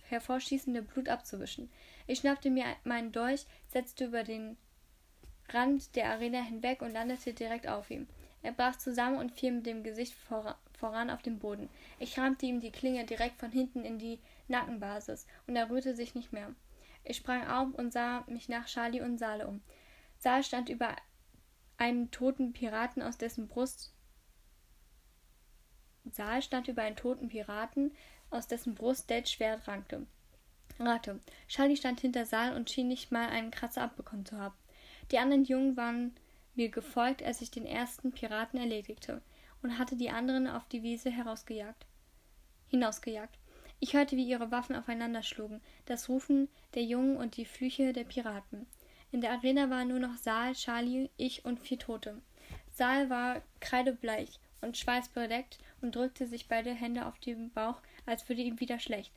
hervorschießende 0.05 0.83
Blut 0.83 1.09
abzuwischen. 1.09 1.69
Ich 2.07 2.21
schnappte 2.21 2.49
mir 2.49 2.65
meinen 2.85 3.11
Dolch, 3.11 3.45
setzte 3.73 4.05
über 4.05 4.23
den 4.23 4.57
Rand 5.51 5.95
der 5.97 6.11
Arena 6.11 6.41
hinweg 6.41 6.83
und 6.83 6.93
landete 6.93 7.33
direkt 7.33 7.67
auf 7.67 7.91
ihm. 7.91 8.07
Er 8.43 8.53
brach 8.53 8.77
zusammen 8.77 9.19
und 9.19 9.33
fiel 9.33 9.53
mit 9.53 9.67
dem 9.67 9.83
Gesicht 9.83 10.15
voran 10.15 11.11
auf 11.11 11.23
den 11.23 11.39
Boden. 11.39 11.69
Ich 11.99 12.19
rammte 12.19 12.47
ihm 12.47 12.61
die 12.61 12.71
Klinge 12.71 13.05
direkt 13.05 13.39
von 13.39 13.51
hinten 13.51 13.85
in 13.85 13.99
die 13.99 14.21
Nackenbasis 14.49 15.27
und 15.47 15.57
er 15.57 15.71
rührte 15.71 15.97
sich 15.97 16.15
nicht 16.15 16.33
mehr. 16.33 16.55
Ich 17.05 17.17
sprang 17.17 17.47
auf 17.47 17.75
und 17.75 17.93
sah 17.93 18.25
mich 18.27 18.49
nach 18.49 18.67
Charlie 18.67 19.01
und 19.01 19.19
Sale 19.19 19.47
um. 19.47 19.63
Sal 20.19 20.43
stand 20.43 20.69
über 20.69 20.95
einen 21.79 22.11
toten 22.11 22.53
Piraten, 22.53 23.03
aus 23.03 23.19
dessen 23.19 23.49
Brust 23.49 23.93
Saal 26.13 26.43
stand 26.43 26.69
über 26.69 26.83
einen 26.83 26.97
toten 26.97 27.29
Piraten, 27.29 27.93
aus 28.31 28.47
dessen 28.47 28.75
Brust 28.75 29.11
Dad 29.11 29.29
Schwert 29.29 29.67
rankte. 29.67 30.07
Rate. 30.79 31.21
Charlie 31.49 31.77
stand 31.77 32.01
hinter 32.01 32.27
Saal 32.27 32.55
und 32.55 32.71
schien 32.71 32.89
nicht 32.89 33.11
mal 33.11 33.29
einen 33.29 33.51
Kratzer 33.51 33.83
abbekommen 33.83 34.27
zu 34.27 34.39
haben. 34.39 34.55
Die 35.11 35.19
anderen 35.19 35.45
Jungen 35.45 35.77
waren 35.77 36.15
mir 36.55 36.71
gefolgt, 36.71 37.23
als 37.23 37.41
ich 37.41 37.51
den 37.51 37.67
ersten 37.67 38.13
Piraten 38.13 38.59
erledigte 38.59 39.23
und 39.63 39.79
hatte 39.79 39.97
die 39.97 40.11
anderen 40.11 40.49
auf 40.49 40.67
die 40.69 40.83
Wiese 40.83 41.11
herausgejagt, 41.11 41.87
hinausgejagt. 42.69 43.39
Ich 43.79 43.95
hörte, 43.95 44.17
wie 44.17 44.27
ihre 44.27 44.51
Waffen 44.51 44.75
aufeinander 44.75 45.23
schlugen, 45.23 45.61
das 45.85 46.09
Rufen 46.09 46.49
der 46.75 46.83
Jungen 46.83 47.17
und 47.17 47.37
die 47.37 47.45
Flüche 47.45 47.93
der 47.93 48.05
Piraten. 48.05 48.67
In 49.13 49.21
der 49.21 49.33
Arena 49.33 49.71
waren 49.71 49.89
nur 49.89 49.99
noch 49.99 50.17
Saal, 50.17 50.55
Charlie, 50.55 51.11
ich 51.17 51.45
und 51.45 51.61
vier 51.61 51.79
Tote. 51.79 52.21
Saal 52.73 53.11
war 53.11 53.43
kreidebleich 53.61 54.41
und 54.61 54.77
schweißbedeckt 54.77 55.59
und 55.83 55.95
drückte 55.95 56.27
sich 56.27 56.49
beide 56.49 56.73
Hände 56.73 57.07
auf 57.07 57.19
den 57.19 57.51
Bauch, 57.51 57.81
als 58.07 58.29
würde 58.29 58.43
ihm 58.43 58.61
wieder 58.61 58.79
schlecht. 58.79 59.13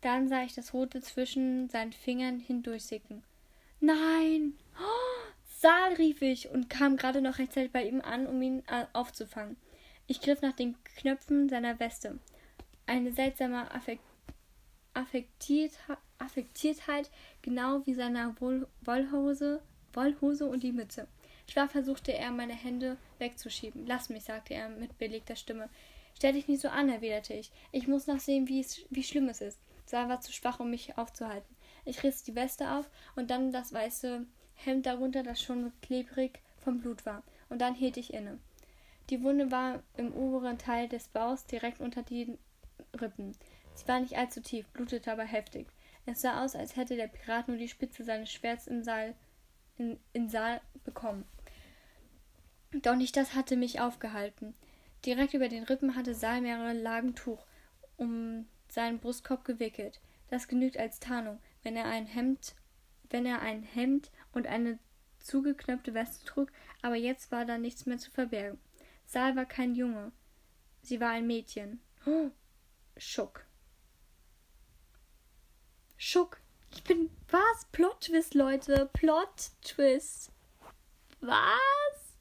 Dann 0.00 0.28
sah 0.28 0.42
ich 0.42 0.54
das 0.54 0.72
Rote 0.74 1.00
zwischen 1.00 1.68
seinen 1.68 1.92
Fingern 1.92 2.40
hindurchsicken. 2.40 3.22
Nein! 3.80 4.54
Rief 5.98 6.22
ich 6.22 6.48
und 6.48 6.70
kam 6.70 6.96
gerade 6.96 7.20
noch 7.20 7.38
rechtzeitig 7.38 7.72
bei 7.72 7.86
ihm 7.86 8.00
an, 8.00 8.26
um 8.26 8.40
ihn 8.40 8.62
äh, 8.66 8.86
aufzufangen. 8.92 9.56
Ich 10.06 10.20
griff 10.20 10.40
nach 10.42 10.54
den 10.54 10.76
Knöpfen 10.96 11.48
seiner 11.48 11.78
Weste. 11.80 12.18
Eine 12.86 13.12
seltsame 13.12 13.70
Affekt 13.70 14.02
Affektiert 14.94 15.72
Affektiertheit, 16.18 17.10
genau 17.40 17.86
wie 17.86 17.94
seiner 17.94 18.38
Woll 18.40 18.66
Wollhose, 18.82 19.62
Wollhose 19.94 20.46
und 20.46 20.62
die 20.62 20.72
Mütze. 20.72 21.08
Schwach 21.50 21.70
versuchte 21.70 22.12
er, 22.12 22.30
meine 22.30 22.54
Hände 22.54 22.98
wegzuschieben. 23.18 23.86
Lass 23.86 24.10
mich, 24.10 24.24
sagte 24.24 24.54
er 24.54 24.68
mit 24.68 24.98
belegter 24.98 25.36
Stimme. 25.36 25.70
Stell 26.14 26.34
dich 26.34 26.46
nicht 26.46 26.60
so 26.60 26.68
an, 26.68 26.88
erwiderte 26.88 27.34
ich. 27.34 27.50
Ich 27.72 27.88
muss 27.88 28.06
noch 28.06 28.20
sehen, 28.20 28.48
wie, 28.48 28.60
es, 28.60 28.82
wie 28.90 29.02
schlimm 29.02 29.28
es 29.28 29.40
ist. 29.40 29.58
Saal 29.86 30.08
war 30.08 30.20
zu 30.20 30.32
schwach, 30.32 30.60
um 30.60 30.70
mich 30.70 30.96
aufzuhalten. 30.98 31.56
Ich 31.84 32.02
riss 32.02 32.22
die 32.22 32.34
Weste 32.34 32.70
auf 32.72 32.88
und 33.16 33.30
dann 33.30 33.50
das 33.50 33.72
weiße 33.72 34.26
Hemd 34.54 34.86
darunter, 34.86 35.22
das 35.22 35.42
schon 35.42 35.72
klebrig 35.82 36.40
vom 36.58 36.80
Blut 36.80 37.04
war. 37.06 37.22
Und 37.48 37.60
dann 37.60 37.74
hielt 37.74 37.96
ich 37.96 38.14
inne. 38.14 38.38
Die 39.10 39.22
Wunde 39.22 39.50
war 39.50 39.82
im 39.96 40.12
oberen 40.14 40.58
Teil 40.58 40.88
des 40.88 41.08
Bauchs, 41.08 41.46
direkt 41.46 41.80
unter 41.80 42.02
den 42.02 42.38
Rippen. 43.00 43.36
Sie 43.74 43.88
war 43.88 44.00
nicht 44.00 44.16
allzu 44.16 44.40
tief, 44.40 44.66
blutete 44.68 45.10
aber 45.10 45.24
heftig. 45.24 45.66
Es 46.06 46.20
sah 46.20 46.44
aus, 46.44 46.54
als 46.54 46.76
hätte 46.76 46.96
der 46.96 47.08
Pirat 47.08 47.48
nur 47.48 47.56
die 47.56 47.68
Spitze 47.68 48.04
seines 48.04 48.30
Schwerts 48.30 48.66
im 48.66 48.82
Saal, 48.82 49.14
in, 49.76 49.98
in 50.12 50.28
Saal 50.28 50.60
bekommen. 50.84 51.24
Doch 52.72 52.96
nicht 52.96 53.16
das 53.16 53.34
hatte 53.34 53.56
mich 53.56 53.80
aufgehalten. 53.80 54.54
Direkt 55.04 55.34
über 55.34 55.48
den 55.48 55.64
Rippen 55.64 55.94
hatte 55.94 56.14
Saal 56.14 56.40
mehrere 56.40 56.72
Lagen 56.72 57.14
Tuch 57.14 57.44
um 57.96 58.46
seinen 58.68 58.98
Brustkorb 58.98 59.44
gewickelt. 59.44 60.00
Das 60.28 60.48
genügt 60.48 60.78
als 60.78 60.98
Tarnung, 60.98 61.38
wenn 61.62 61.76
er 61.76 61.84
ein 61.84 62.06
Hemd, 62.06 62.54
wenn 63.12 63.26
er 63.26 63.40
ein 63.42 63.62
Hemd 63.62 64.10
und 64.32 64.46
eine 64.46 64.78
zugeknöpfte 65.20 65.94
Weste 65.94 66.24
trug, 66.24 66.50
aber 66.80 66.96
jetzt 66.96 67.30
war 67.30 67.44
da 67.44 67.58
nichts 67.58 67.86
mehr 67.86 67.98
zu 67.98 68.10
verbergen. 68.10 68.58
Saal 69.06 69.36
war 69.36 69.44
kein 69.44 69.74
Junge. 69.74 70.12
Sie 70.82 71.00
war 71.00 71.10
ein 71.10 71.26
Mädchen. 71.26 71.80
Oh, 72.06 72.30
Schuck. 72.96 73.46
Schuck. 75.96 76.40
Ich 76.72 76.82
bin. 76.82 77.10
Was? 77.30 77.66
Plot-Twist, 77.70 78.34
Leute. 78.34 78.90
Plot-Twist. 78.92 80.32
Was? 81.20 82.18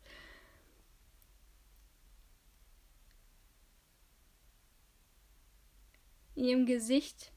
In 6.35 6.43
ihrem 6.43 6.65
Gesicht. 6.65 7.31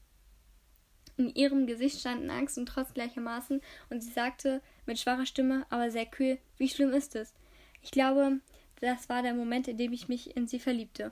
In 1.17 1.33
ihrem 1.33 1.65
Gesicht 1.65 1.99
standen 1.99 2.29
Angst 2.29 2.57
und 2.57 2.65
Trotz 2.65 2.93
gleichermaßen, 2.93 3.61
und 3.89 4.01
sie 4.01 4.11
sagte 4.11 4.61
mit 4.85 4.99
schwacher 4.99 5.25
Stimme, 5.25 5.65
aber 5.69 5.91
sehr 5.91 6.05
kühl, 6.05 6.37
wie 6.57 6.69
schlimm 6.69 6.91
ist 6.91 7.15
es? 7.15 7.33
Ich 7.81 7.91
glaube, 7.91 8.39
das 8.81 9.07
war 9.09 9.21
der 9.21 9.33
Moment, 9.33 9.67
in 9.67 9.77
dem 9.77 9.93
ich 9.93 10.09
mich 10.09 10.35
in 10.35 10.47
sie 10.47 10.59
verliebte. 10.59 11.11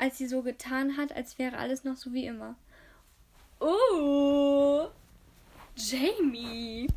als 0.00 0.16
sie 0.16 0.26
so 0.26 0.42
getan 0.42 0.96
hat, 0.96 1.12
als 1.12 1.38
wäre 1.38 1.58
alles 1.58 1.84
noch 1.84 1.96
so 1.96 2.14
wie 2.14 2.24
immer. 2.24 2.56
Oh, 3.60 4.88
Jamie. 5.76 6.88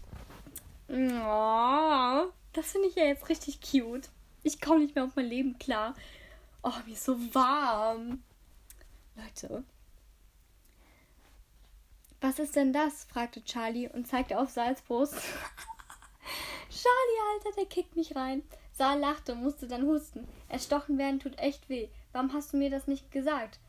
Oh, 0.88 2.32
das 2.54 2.72
finde 2.72 2.88
ich 2.88 2.96
ja 2.96 3.04
jetzt 3.04 3.28
richtig 3.28 3.60
cute. 3.60 4.10
Ich 4.42 4.62
komme 4.62 4.80
nicht 4.80 4.96
mehr 4.96 5.04
auf 5.04 5.16
mein 5.18 5.26
Leben 5.26 5.60
klar. 5.60 5.96
Oh, 6.64 6.72
mir 6.86 6.94
ist 6.94 7.04
so 7.04 7.18
warm. 7.36 8.24
Leute. 9.18 9.66
Was 12.24 12.40
ist 12.40 12.56
denn 12.56 12.72
das? 12.72 13.04
fragte 13.04 13.44
Charlie 13.44 13.90
und 13.90 14.08
zeigte 14.08 14.40
auf 14.40 14.50
Salzbrust. 14.50 15.14
Charlie, 16.70 17.34
Alter, 17.34 17.58
der 17.58 17.66
kickt 17.66 17.98
mich 17.98 18.16
rein. 18.16 18.44
Saal 18.72 19.00
lachte 19.00 19.34
und 19.34 19.44
musste 19.44 19.68
dann 19.68 19.86
husten. 19.86 20.26
Erstochen 20.48 20.98
werden 20.98 21.20
tut 21.20 21.38
echt 21.38 21.68
weh. 21.68 21.90
Warum 22.14 22.32
hast 22.32 22.54
du 22.54 22.58
mir 22.58 22.70
das 22.70 22.88
nicht 22.88 23.12
gesagt? 23.12 23.60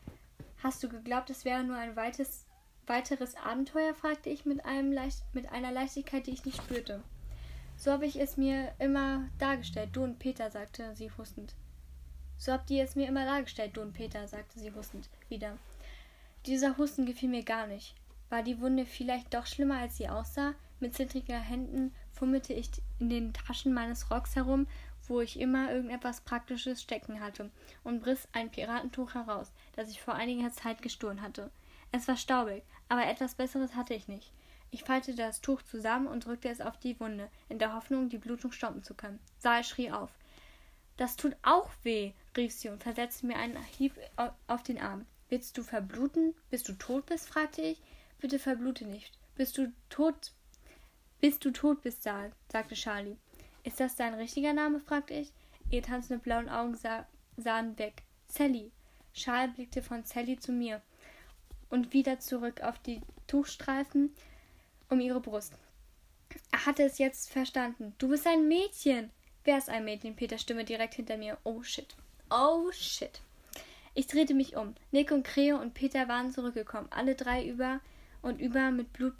Hast 0.63 0.81
du 0.81 0.87
geglaubt, 0.87 1.29
es 1.29 1.43
wäre 1.43 1.65
nur 1.65 1.75
ein 1.75 1.97
weites, 1.97 2.45
weiteres 2.87 3.35
Abenteuer? 3.35 3.93
fragte 3.93 4.29
ich 4.29 4.45
mit, 4.45 4.63
einem 4.63 4.93
Leicht, 4.93 5.21
mit 5.33 5.51
einer 5.51 5.73
Leichtigkeit, 5.73 6.25
die 6.25 6.31
ich 6.31 6.45
nicht 6.45 6.55
spürte. 6.55 7.03
So 7.75 7.91
habe 7.91 8.05
ich 8.05 8.17
es 8.17 8.37
mir 8.37 8.73
immer 8.79 9.27
dargestellt, 9.37 9.89
du 9.91 10.03
und 10.05 10.17
Peter, 10.17 10.49
sagte 10.49 10.95
sie 10.95 11.11
hustend. 11.11 11.53
So 12.37 12.53
habt 12.53 12.71
ihr 12.71 12.85
es 12.85 12.95
mir 12.95 13.09
immer 13.09 13.25
dargestellt, 13.25 13.75
du 13.75 13.81
und 13.81 13.91
Peter, 13.91 14.29
sagte 14.29 14.59
sie 14.59 14.71
hustend 14.71 15.09
wieder. 15.27 15.57
Dieser 16.45 16.77
Husten 16.77 17.05
gefiel 17.05 17.27
mir 17.27 17.43
gar 17.43 17.67
nicht. 17.67 17.95
War 18.29 18.43
die 18.43 18.59
Wunde 18.59 18.85
vielleicht 18.85 19.33
doch 19.33 19.45
schlimmer, 19.45 19.79
als 19.79 19.97
sie 19.97 20.09
aussah? 20.09 20.53
Mit 20.79 20.93
zittriger 20.93 21.39
Händen 21.39 21.93
fummelte 22.11 22.53
ich 22.53 22.69
in 22.99 23.09
den 23.09 23.33
Taschen 23.33 23.73
meines 23.73 24.11
Rocks 24.11 24.35
herum 24.35 24.67
wo 25.09 25.21
ich 25.21 25.39
immer 25.39 25.71
irgendetwas 25.71 26.21
Praktisches 26.21 26.81
stecken 26.81 27.19
hatte, 27.19 27.51
und 27.83 28.05
riss 28.05 28.27
ein 28.31 28.49
Piratentuch 28.49 29.13
heraus, 29.13 29.51
das 29.75 29.89
ich 29.89 30.01
vor 30.01 30.15
einiger 30.15 30.51
Zeit 30.51 30.81
gestohlen 30.81 31.21
hatte. 31.21 31.51
Es 31.91 32.07
war 32.07 32.17
staubig, 32.17 32.63
aber 32.89 33.05
etwas 33.05 33.35
Besseres 33.35 33.75
hatte 33.75 33.93
ich 33.93 34.07
nicht. 34.07 34.31
Ich 34.71 34.83
faltete 34.83 35.17
das 35.17 35.41
Tuch 35.41 35.61
zusammen 35.61 36.07
und 36.07 36.25
drückte 36.25 36.49
es 36.49 36.59
auf 36.59 36.77
die 36.77 36.99
Wunde, 36.99 37.29
in 37.49 37.59
der 37.59 37.73
Hoffnung, 37.73 38.09
die 38.09 38.17
Blutung 38.17 38.51
stoppen 38.51 38.83
zu 38.83 38.93
können. 38.93 39.19
Saal 39.37 39.63
schrie 39.63 39.91
auf. 39.91 40.11
Das 40.97 41.15
tut 41.15 41.35
auch 41.43 41.69
weh, 41.83 42.13
rief 42.35 42.53
sie 42.53 42.69
und 42.69 42.83
versetzte 42.83 43.25
mir 43.25 43.37
einen 43.37 43.57
Hieb 43.77 43.93
auf 44.47 44.63
den 44.63 44.79
Arm. 44.79 45.05
Willst 45.29 45.57
du 45.57 45.63
verbluten, 45.63 46.33
bis 46.49 46.63
du 46.63 46.73
tot 46.73 47.05
bist? 47.05 47.27
fragte 47.27 47.61
ich. 47.61 47.81
Bitte 48.25 48.39
verblute 48.39 48.87
nicht. 48.87 49.19
Bis 49.35 49.53
du 49.53 49.71
tot, 49.87 50.31
bis 51.21 51.37
du 51.37 51.51
tot 51.51 51.83
bist, 51.83 52.01
Saal, 52.01 52.31
sagte 52.51 52.73
Charlie. 52.73 53.17
Ist 53.63 53.79
das 53.79 53.95
dein 53.97 54.15
richtiger 54.15 54.51
Name? 54.51 54.79
fragte 54.79 55.13
ich. 55.13 55.31
Ihr 55.69 55.83
tanzende 55.83 56.23
blauen 56.23 56.49
Augen 56.49 56.73
sah, 56.73 57.05
sahen 57.37 57.77
weg. 57.77 58.01
Sally. 58.27 58.71
Schal 59.13 59.49
blickte 59.49 59.83
von 59.83 60.03
Sally 60.05 60.39
zu 60.39 60.51
mir 60.51 60.81
und 61.69 61.93
wieder 61.93 62.19
zurück 62.19 62.61
auf 62.61 62.79
die 62.79 62.99
Tuchstreifen 63.27 64.11
um 64.89 64.99
ihre 64.99 65.21
Brust. 65.21 65.53
Er 66.51 66.65
hatte 66.65 66.81
es 66.81 66.97
jetzt 66.97 67.29
verstanden. 67.29 67.93
Du 67.99 68.07
bist 68.07 68.25
ein 68.25 68.47
Mädchen. 68.47 69.11
Wer 69.43 69.59
ist 69.59 69.69
ein 69.69 69.85
Mädchen? 69.85 70.15
Peters 70.15 70.41
Stimme 70.41 70.65
direkt 70.65 70.95
hinter 70.95 71.17
mir. 71.17 71.37
Oh 71.43 71.61
shit. 71.61 71.95
Oh 72.31 72.71
shit. 72.71 73.21
Ich 73.93 74.07
drehte 74.07 74.33
mich 74.33 74.57
um. 74.57 74.73
Nick 74.89 75.11
und 75.11 75.21
Creo 75.27 75.59
und 75.59 75.75
Peter 75.75 76.07
waren 76.07 76.31
zurückgekommen, 76.31 76.87
alle 76.89 77.13
drei 77.13 77.45
über 77.45 77.81
und 78.25 78.41
über 78.41 78.71
mit 78.71 78.91
Blut 78.91 79.17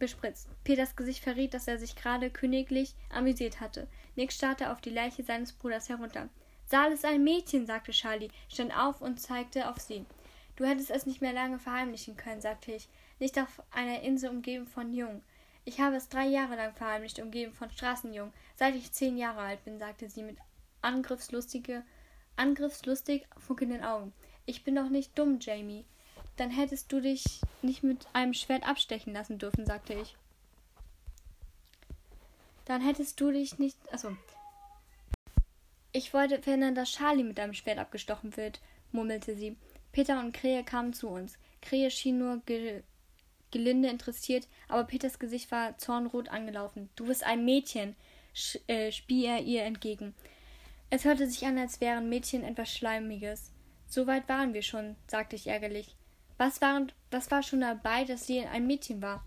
bespritzt. 0.00 0.48
Peters 0.64 0.96
Gesicht 0.96 1.22
verriet, 1.22 1.54
dass 1.54 1.68
er 1.68 1.78
sich 1.78 1.94
gerade 1.94 2.28
königlich 2.28 2.96
amüsiert 3.08 3.60
hatte. 3.60 3.86
Nick 4.16 4.32
starrte 4.32 4.72
auf 4.72 4.80
die 4.80 4.90
Leiche 4.90 5.22
seines 5.22 5.52
Bruders 5.52 5.88
herunter. 5.88 6.28
Saal 6.66 6.90
ist 6.90 7.04
ein 7.04 7.22
Mädchen, 7.22 7.66
sagte 7.66 7.92
Charlie, 7.92 8.30
stand 8.48 8.76
auf 8.76 9.00
und 9.00 9.20
zeigte 9.20 9.70
auf 9.70 9.78
sie. 9.78 10.04
Du 10.56 10.64
hättest 10.64 10.90
es 10.90 11.06
nicht 11.06 11.20
mehr 11.20 11.32
lange 11.32 11.60
verheimlichen 11.60 12.16
können, 12.16 12.40
sagte 12.40 12.72
ich. 12.72 12.88
Nicht 13.20 13.38
auf 13.38 13.62
einer 13.70 14.02
Insel 14.02 14.30
umgeben 14.30 14.66
von 14.66 14.92
Jungen. 14.92 15.22
Ich 15.64 15.78
habe 15.78 15.94
es 15.94 16.08
drei 16.08 16.26
Jahre 16.26 16.56
lang 16.56 16.74
verheimlicht, 16.74 17.20
umgeben 17.20 17.52
von 17.52 17.70
Straßenjungen, 17.70 18.34
seit 18.56 18.74
ich 18.74 18.90
zehn 18.90 19.16
Jahre 19.16 19.40
alt 19.40 19.64
bin, 19.64 19.78
sagte 19.78 20.10
sie 20.10 20.24
mit 20.24 20.38
angriffslustige, 20.82 21.84
angriffslustig 22.34 23.24
funkelnden 23.38 23.84
Augen. 23.84 24.12
Ich 24.46 24.64
bin 24.64 24.74
doch 24.74 24.88
nicht 24.88 25.16
dumm, 25.16 25.38
Jamie 25.40 25.84
dann 26.38 26.50
hättest 26.50 26.92
du 26.92 27.00
dich 27.00 27.40
nicht 27.62 27.82
mit 27.82 28.06
einem 28.12 28.34
Schwert 28.34 28.66
abstechen 28.66 29.12
lassen 29.12 29.38
dürfen, 29.38 29.66
sagte 29.66 29.94
ich. 29.94 30.16
Dann 32.64 32.82
hättest 32.82 33.20
du 33.20 33.32
dich 33.32 33.58
nicht. 33.58 33.76
Also. 33.90 34.16
Ich 35.92 36.14
wollte 36.14 36.40
verhindern, 36.40 36.74
dass 36.74 36.92
Charlie 36.92 37.24
mit 37.24 37.40
einem 37.40 37.54
Schwert 37.54 37.78
abgestochen 37.78 38.36
wird, 38.36 38.60
murmelte 38.92 39.34
sie. 39.34 39.56
Peter 39.90 40.20
und 40.20 40.32
Krähe 40.32 40.62
kamen 40.62 40.92
zu 40.92 41.08
uns. 41.08 41.38
Krähe 41.60 41.90
schien 41.90 42.18
nur 42.18 42.38
ge 42.46 42.82
gelinde 43.50 43.88
interessiert, 43.88 44.46
aber 44.68 44.84
Peters 44.84 45.18
Gesicht 45.18 45.50
war 45.50 45.78
zornrot 45.78 46.28
angelaufen. 46.28 46.90
Du 46.96 47.06
bist 47.06 47.24
ein 47.24 47.46
Mädchen, 47.46 47.96
äh, 48.66 48.92
spie 48.92 49.24
er 49.24 49.40
ihr 49.40 49.62
entgegen. 49.64 50.14
Es 50.90 51.06
hörte 51.06 51.26
sich 51.26 51.46
an, 51.46 51.56
als 51.56 51.80
wären 51.80 52.10
Mädchen 52.10 52.44
etwas 52.44 52.70
Schleimiges. 52.70 53.50
So 53.88 54.06
weit 54.06 54.28
waren 54.28 54.52
wir 54.52 54.60
schon, 54.60 54.96
sagte 55.06 55.34
ich 55.34 55.46
ärgerlich. 55.46 55.96
Was, 56.38 56.60
waren, 56.60 56.92
was 57.10 57.30
war 57.30 57.42
schon 57.42 57.60
dabei, 57.60 58.04
dass 58.04 58.26
sie 58.26 58.40
ein 58.40 58.66
Mädchen 58.66 59.02
war? 59.02 59.24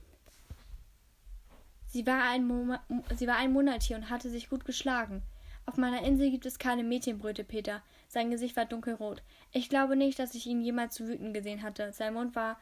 Sie 1.87 2.07
war, 2.07 2.23
ein 2.23 2.79
sie 3.17 3.27
war 3.27 3.35
ein 3.35 3.51
Monat 3.51 3.83
hier 3.83 3.97
und 3.97 4.09
hatte 4.09 4.29
sich 4.29 4.49
gut 4.49 4.63
geschlagen. 4.63 5.21
Auf 5.65 5.77
meiner 5.77 6.03
Insel 6.03 6.31
gibt 6.31 6.45
es 6.45 6.57
keine 6.57 6.83
Mädchenbröte, 6.83 7.43
Peter. 7.43 7.81
Sein 8.07 8.31
Gesicht 8.31 8.55
war 8.55 8.65
dunkelrot. 8.65 9.21
Ich 9.51 9.69
glaube 9.69 9.95
nicht, 9.95 10.17
dass 10.17 10.33
ich 10.35 10.47
ihn 10.47 10.61
jemals 10.61 10.95
zu 10.95 11.07
wütend 11.07 11.33
gesehen 11.33 11.61
hatte. 11.61 11.91
Sein 11.93 12.13
Mund 12.13 12.35
war 12.35 12.57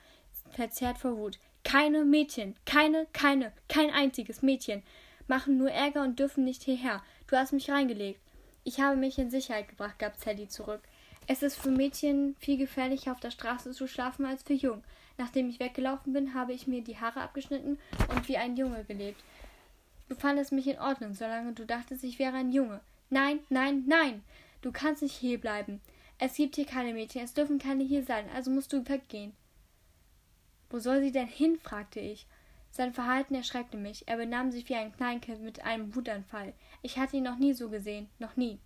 verzerrt 0.51 0.97
vor 0.97 1.15
Wut. 1.17 1.39
Keine 1.63 2.03
Mädchen, 2.03 2.55
keine, 2.65 3.05
keine, 3.13 3.51
kein 3.67 3.91
einziges 3.91 4.41
Mädchen 4.41 4.83
machen 5.27 5.57
nur 5.57 5.69
Ärger 5.71 6.01
und 6.01 6.19
dürfen 6.19 6.43
nicht 6.43 6.63
hierher. 6.63 7.03
Du 7.27 7.37
hast 7.37 7.53
mich 7.53 7.69
reingelegt. 7.69 8.19
Ich 8.63 8.79
habe 8.79 8.97
mich 8.97 9.17
in 9.19 9.29
Sicherheit 9.29 9.67
gebracht, 9.67 9.99
gab 9.99 10.15
Sally 10.17 10.47
zurück. 10.47 10.81
Es 11.31 11.43
ist 11.43 11.57
für 11.57 11.69
Mädchen 11.69 12.35
viel 12.39 12.57
gefährlicher, 12.57 13.11
auf 13.11 13.19
der 13.19 13.29
Straße 13.29 13.69
zu 13.69 13.87
schlafen, 13.87 14.25
als 14.25 14.41
für 14.41 14.53
Jungen. 14.53 14.83
Nachdem 15.19 15.47
ich 15.47 15.59
weggelaufen 15.59 16.11
bin, 16.11 16.33
habe 16.33 16.53
ich 16.53 16.65
mir 16.65 16.81
die 16.81 16.97
Haare 16.97 17.21
abgeschnitten 17.21 17.77
und 18.07 18.27
wie 18.27 18.37
ein 18.37 18.57
Junge 18.57 18.83
gelebt. 18.85 19.23
Du 20.07 20.15
fandest 20.15 20.51
mich 20.51 20.65
in 20.65 20.79
Ordnung, 20.79 21.13
solange 21.13 21.53
du 21.53 21.67
dachtest, 21.67 22.03
ich 22.03 22.17
wäre 22.17 22.35
ein 22.35 22.51
Junge. 22.51 22.79
Nein, 23.11 23.41
nein, 23.49 23.83
nein! 23.85 24.23
Du 24.63 24.71
kannst 24.71 25.03
nicht 25.03 25.13
hier 25.13 25.39
bleiben. 25.39 25.81
Es 26.17 26.33
gibt 26.33 26.55
hier 26.55 26.65
keine 26.65 26.93
Mädchen, 26.93 27.21
es 27.21 27.35
dürfen 27.35 27.59
keine 27.59 27.83
hier 27.83 28.03
sein, 28.03 28.25
also 28.33 28.49
musst 28.49 28.73
du 28.73 28.89
weggehen. 28.89 29.33
Wo 30.71 30.79
soll 30.79 30.99
sie 31.01 31.11
denn 31.11 31.27
hin? 31.27 31.59
fragte 31.61 31.99
ich. 31.99 32.25
Sein 32.71 32.91
Verhalten 32.91 33.35
erschreckte 33.35 33.77
mich. 33.77 34.07
Er 34.07 34.17
benahm 34.17 34.51
sich 34.51 34.67
wie 34.67 34.75
ein 34.75 34.93
Kleinkind 34.93 35.43
mit 35.43 35.63
einem 35.63 35.93
Wutanfall. 35.93 36.53
Ich 36.81 36.97
hatte 36.97 37.17
ihn 37.17 37.23
noch 37.23 37.37
nie 37.37 37.53
so 37.53 37.69
gesehen, 37.69 38.09
noch 38.17 38.35
nie. 38.35 38.57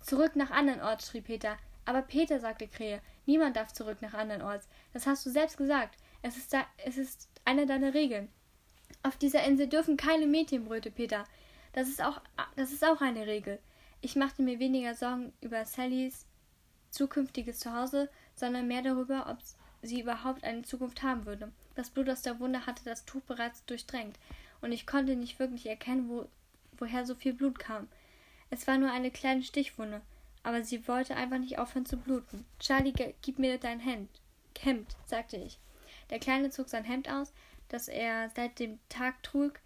Zurück 0.00 0.34
nach 0.34 0.50
andernorts, 0.50 1.06
schrie 1.06 1.20
Peter. 1.20 1.58
Aber 1.88 2.02
Peter, 2.02 2.38
sagte 2.38 2.68
Krähe, 2.68 3.00
niemand 3.24 3.56
darf 3.56 3.72
zurück 3.72 4.02
nach 4.02 4.12
andernorts. 4.12 4.68
Das 4.92 5.06
hast 5.06 5.24
du 5.24 5.30
selbst 5.30 5.56
gesagt. 5.56 5.96
Es 6.20 6.36
ist, 6.36 6.52
da, 6.52 6.66
es 6.84 6.98
ist 6.98 7.30
eine 7.46 7.64
deiner 7.64 7.94
Regeln. 7.94 8.28
Auf 9.02 9.16
dieser 9.16 9.42
Insel 9.44 9.68
dürfen 9.68 9.96
keine 9.96 10.26
Mädchen, 10.26 10.66
brüllte 10.66 10.90
Peter. 10.90 11.24
Das 11.72 11.88
ist 11.88 12.04
auch, 12.04 12.20
das 12.56 12.72
ist 12.72 12.84
auch 12.84 13.00
eine 13.00 13.26
Regel. 13.26 13.58
Ich 14.02 14.16
machte 14.16 14.42
mir 14.42 14.58
weniger 14.58 14.94
Sorgen 14.94 15.32
über 15.40 15.64
Sallys 15.64 16.26
zukünftiges 16.90 17.60
Zuhause, 17.60 18.10
sondern 18.34 18.68
mehr 18.68 18.82
darüber, 18.82 19.26
ob 19.30 19.38
sie 19.80 20.02
überhaupt 20.02 20.44
eine 20.44 20.64
Zukunft 20.64 21.02
haben 21.02 21.24
würde. 21.24 21.50
Das 21.74 21.88
Blut 21.88 22.10
aus 22.10 22.20
der 22.20 22.38
Wunde 22.38 22.66
hatte 22.66 22.84
das 22.84 23.06
Tuch 23.06 23.22
bereits 23.22 23.64
durchdrängt, 23.64 24.18
und 24.60 24.72
ich 24.72 24.86
konnte 24.86 25.16
nicht 25.16 25.38
wirklich 25.38 25.64
erkennen, 25.64 26.10
wo, 26.10 26.28
woher 26.76 27.06
so 27.06 27.14
viel 27.14 27.32
Blut 27.32 27.58
kam. 27.58 27.88
Es 28.50 28.66
war 28.66 28.76
nur 28.76 28.90
eine 28.90 29.10
kleine 29.10 29.42
Stichwunde, 29.42 30.02
aber 30.42 30.62
sie 30.62 30.86
wollte 30.88 31.16
einfach 31.16 31.38
nicht 31.38 31.58
aufhören 31.58 31.86
zu 31.86 31.96
bluten. 31.96 32.44
Charlie, 32.58 32.92
gib 33.22 33.38
mir 33.38 33.58
dein 33.58 33.80
Hemd, 33.80 34.08
Hemd, 34.58 34.96
sagte 35.06 35.36
ich. 35.36 35.58
Der 36.10 36.18
Kleine 36.18 36.50
zog 36.50 36.68
sein 36.68 36.84
Hemd 36.84 37.10
aus, 37.10 37.32
das 37.68 37.88
er 37.88 38.30
seit 38.30 38.58
dem 38.58 38.78
Tag 38.88 39.22
trug, 39.22 39.60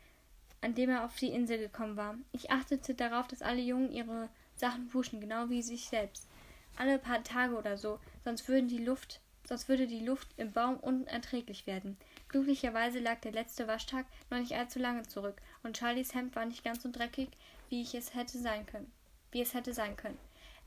an 0.60 0.74
dem 0.74 0.90
er 0.90 1.04
auf 1.04 1.16
die 1.16 1.28
Insel 1.28 1.58
gekommen 1.58 1.96
war. 1.96 2.16
Ich 2.32 2.50
achtete 2.50 2.94
darauf, 2.94 3.28
dass 3.28 3.42
alle 3.42 3.60
Jungen 3.60 3.92
ihre 3.92 4.28
Sachen 4.54 4.92
wuschen, 4.94 5.20
genau 5.20 5.48
wie 5.50 5.62
sich 5.62 5.86
selbst. 5.88 6.28
Alle 6.76 6.98
paar 6.98 7.22
Tage 7.22 7.56
oder 7.56 7.76
so, 7.76 7.98
sonst 8.24 8.48
würden 8.48 8.68
die 8.68 8.84
Luft, 8.84 9.20
sonst 9.44 9.68
würde 9.68 9.86
die 9.86 10.04
Luft 10.04 10.28
im 10.36 10.52
Baum 10.52 10.76
unerträglich 10.78 11.66
werden. 11.66 11.96
Glücklicherweise 12.28 12.98
lag 12.98 13.20
der 13.20 13.32
letzte 13.32 13.66
Waschtag 13.66 14.06
noch 14.30 14.38
nicht 14.38 14.54
allzu 14.54 14.78
lange 14.78 15.02
zurück, 15.02 15.36
und 15.62 15.76
Charlies 15.76 16.14
Hemd 16.14 16.34
war 16.34 16.46
nicht 16.46 16.64
ganz 16.64 16.82
so 16.82 16.90
dreckig, 16.90 17.28
wie 17.68 17.82
ich 17.82 17.94
es 17.94 18.14
hätte 18.14 18.38
sein 18.38 18.66
können. 18.66 18.90
Wie 19.32 19.42
es 19.42 19.54
hätte 19.54 19.74
sein 19.74 19.96
können. 19.96 20.18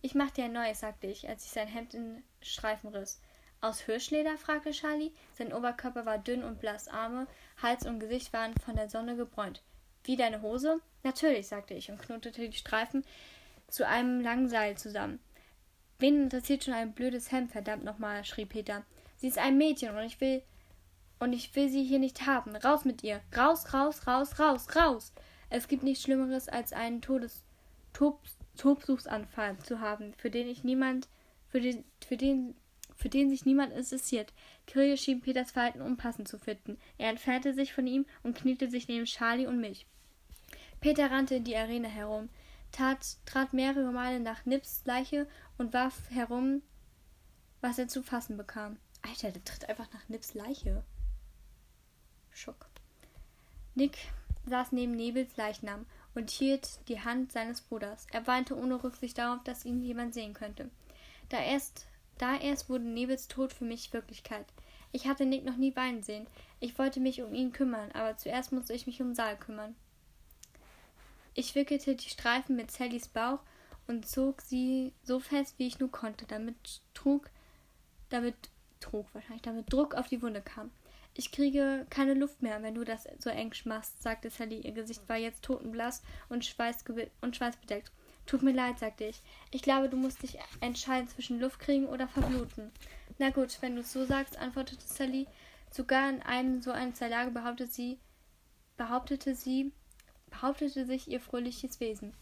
Ich 0.06 0.14
mach 0.14 0.30
dir 0.30 0.46
ein 0.46 0.54
neues, 0.54 0.82
sagte 0.82 1.08
ich, 1.08 1.28
als 1.28 1.46
ich 1.46 1.52
sein 1.52 1.68
Hemd 1.68 1.96
in 1.96 2.22
Streifen 2.40 2.92
riss. 2.92 3.20
Aus 3.60 3.80
Hirschleder? 3.80 4.38
fragte 4.38 4.70
Charlie. 4.70 5.12
Sein 5.34 5.52
Oberkörper 5.52 6.06
war 6.06 6.20
dünn 6.20 6.44
und 6.44 6.60
blass, 6.60 6.88
Arme, 6.88 7.26
Hals 7.60 7.88
und 7.88 8.00
Gesicht 8.00 8.32
waren 8.32 8.54
von 8.64 8.76
der 8.76 8.88
Sonne 8.88 9.16
gebräunt. 9.16 9.64
Wie 10.04 10.16
deine 10.16 10.44
Hose? 10.44 10.80
Natürlich, 11.02 11.48
sagte 11.48 11.74
ich 11.74 11.90
und 11.90 12.00
knotete 12.00 12.48
die 12.48 12.56
Streifen 12.56 13.04
zu 13.68 13.88
einem 13.88 14.22
langen 14.22 14.48
Seil 14.48 14.78
zusammen. 14.78 15.20
Wen 15.98 16.22
interessiert 16.22 16.66
schon 16.66 16.76
ein 16.76 16.94
blödes 16.94 17.32
Hemd, 17.32 17.52
verdammt 17.52 17.84
nochmal, 17.84 18.24
schrie 18.26 18.46
Peter. 18.46 18.86
Sie 19.18 19.30
ist 19.30 19.40
ein 19.40 19.58
Mädchen 19.58 19.98
und 19.98 20.04
ich 20.04 20.22
will 20.22 20.44
und 21.18 21.34
ich 21.34 21.56
will 21.56 21.68
sie 21.68 21.84
hier 21.84 21.98
nicht 21.98 22.28
haben. 22.28 22.56
Raus 22.56 22.86
mit 22.86 23.02
ihr. 23.02 23.22
Raus, 23.36 23.74
raus, 23.74 24.06
raus, 24.06 24.38
raus, 24.38 24.68
raus. 24.76 25.14
Es 25.50 25.68
gibt 25.68 25.82
nichts 25.82 26.04
Schlimmeres, 26.04 26.48
als 26.48 26.74
einen 26.74 27.02
Todes 27.02 27.44
Tob 27.92 28.20
Tobsuchsanfall 28.56 29.58
zu 29.60 29.80
haben, 29.80 30.14
für 30.18 30.30
den 30.30 30.48
ich 30.48 30.64
niemand, 30.64 31.08
für 31.48 31.62
den, 31.62 31.84
für 32.06 32.18
den 32.18 32.56
für 32.96 33.10
den 33.10 33.30
sich 33.30 33.46
niemand 33.46 33.74
interessiert. 33.74 34.34
Kyrie 34.68 34.98
schien 34.98 35.22
Peters 35.22 35.52
Verhalten 35.52 35.82
unpassend 35.82 36.28
zu 36.28 36.40
finden. 36.40 36.78
Er 36.98 37.10
entfernte 37.10 37.54
sich 37.54 37.74
von 37.74 37.86
ihm 37.88 38.06
und 38.24 38.38
kniete 38.38 38.70
sich 38.70 38.88
neben 38.88 39.06
Charlie 39.06 39.48
und 39.48 39.60
mich. 39.60 39.86
Peter 40.80 41.12
rannte 41.12 41.36
in 41.36 41.44
die 41.44 41.58
Arena 41.58 41.90
herum, 41.90 42.30
tat, 42.72 43.18
trat 43.26 43.54
mehrere 43.54 43.92
Male 43.92 44.20
nach 44.20 44.46
Nips 44.46 44.84
Leiche 44.86 45.28
und 45.58 45.74
warf 45.74 46.10
herum, 46.10 46.62
was 47.62 47.80
er 47.80 47.88
zu 47.88 48.04
fassen 48.04 48.38
bekam. 48.38 48.78
Alter, 49.02 49.32
der 49.32 49.44
tritt 49.44 49.68
einfach 49.70 49.92
nach 49.94 50.08
Nips 50.10 50.34
Leiche. 50.34 50.84
Schock. 52.32 52.68
Nick 53.76 53.98
saß 54.46 54.72
neben 54.72 54.96
Nebels 54.96 55.36
Leichnam 55.38 55.86
und 56.16 56.32
hielt 56.32 56.80
die 56.88 57.02
Hand 57.02 57.32
seines 57.32 57.62
Bruders. 57.62 58.08
Er 58.12 58.26
weinte 58.26 58.58
ohne 58.58 58.84
Rücksicht 58.84 59.18
darauf, 59.18 59.44
dass 59.44 59.66
ihn 59.66 59.84
jemand 59.84 60.14
sehen 60.14 60.34
könnte. 60.34 60.70
Da 61.30 61.40
erst 61.40 61.88
da 62.18 62.38
erst 62.38 62.70
wurde 62.70 62.86
Nebels 62.86 63.28
Tod 63.28 63.52
für 63.54 63.66
mich 63.66 63.92
Wirklichkeit. 63.94 64.46
Ich 64.92 65.08
hatte 65.08 65.26
Nick 65.26 65.44
noch 65.44 65.58
nie 65.58 65.76
weinen 65.76 66.04
sehen. 66.04 66.28
Ich 66.60 66.78
wollte 66.80 67.00
mich 67.00 67.22
um 67.22 67.34
ihn 67.34 67.52
kümmern, 67.52 67.92
aber 67.92 68.16
zuerst 68.16 68.52
musste 68.54 68.74
ich 68.74 68.88
mich 68.88 69.02
um 69.02 69.14
Saal 69.14 69.38
kümmern. 69.38 69.76
Ich 71.34 71.56
wickelte 71.56 71.96
die 71.96 72.10
Streifen 72.10 72.56
mit 72.56 72.72
Sallys 72.72 73.10
Bauch 73.10 73.40
und 73.88 74.08
zog 74.08 74.42
sie 74.42 74.94
so 75.04 75.20
fest, 75.20 75.56
wie 75.58 75.68
ich 75.68 75.80
nur 75.80 75.92
konnte, 75.92 76.26
damit 76.26 76.56
trug, 76.94 77.30
damit 78.10 78.36
trug 78.80 79.14
wahrscheinlich, 79.14 79.42
damit 79.42 79.72
Druck 79.72 79.96
auf 79.96 80.08
die 80.08 80.22
Wunde 80.22 80.42
kam. 80.42 80.72
Ich 81.18 81.32
kriege 81.32 81.88
keine 81.90 82.14
Luft 82.14 82.42
mehr, 82.42 82.62
wenn 82.62 82.76
du 82.76 82.84
das 82.84 83.08
so 83.20 83.30
eng 83.30 83.54
machst, 83.64 84.04
sagte 84.04 84.30
Sally. 84.30 84.60
Ihr 84.60 84.74
Gesicht 84.74 85.08
war 85.08 85.16
jetzt 85.16 85.44
totenblass 85.44 86.04
und, 86.28 86.46
und 87.22 87.36
schweißbedeckt. 87.36 87.92
Tut 88.26 88.44
mir 88.44 88.52
leid, 88.52 88.80
sagte 88.80 89.06
ich. 89.06 89.22
Ich 89.52 89.62
glaube, 89.62 89.88
du 89.88 89.96
musst 89.96 90.24
dich 90.24 90.38
entscheiden 90.60 91.08
zwischen 91.08 91.40
Luft 91.40 91.60
kriegen 91.60 91.86
oder 91.86 92.08
verbluten. 92.10 92.72
Na 93.18 93.30
gut, 93.30 93.62
wenn 93.62 93.76
du 93.76 93.82
es 93.82 93.94
so 93.94 94.04
sagst, 94.04 94.38
antwortete 94.38 94.86
Sally. 94.86 95.28
Sogar 95.72 96.10
in 96.10 96.22
einem 96.22 96.62
so 96.62 96.72
einer 96.72 96.94
Zerlage 96.94 97.32
behauptete 97.32 97.72
sie, 97.72 98.00
behauptete 98.76 99.36
sie, 99.36 99.72
behauptete 100.30 100.86
sich 100.86 101.08
ihr 101.08 101.22
fröhliches 101.22 101.80
Wesen. 101.80 102.14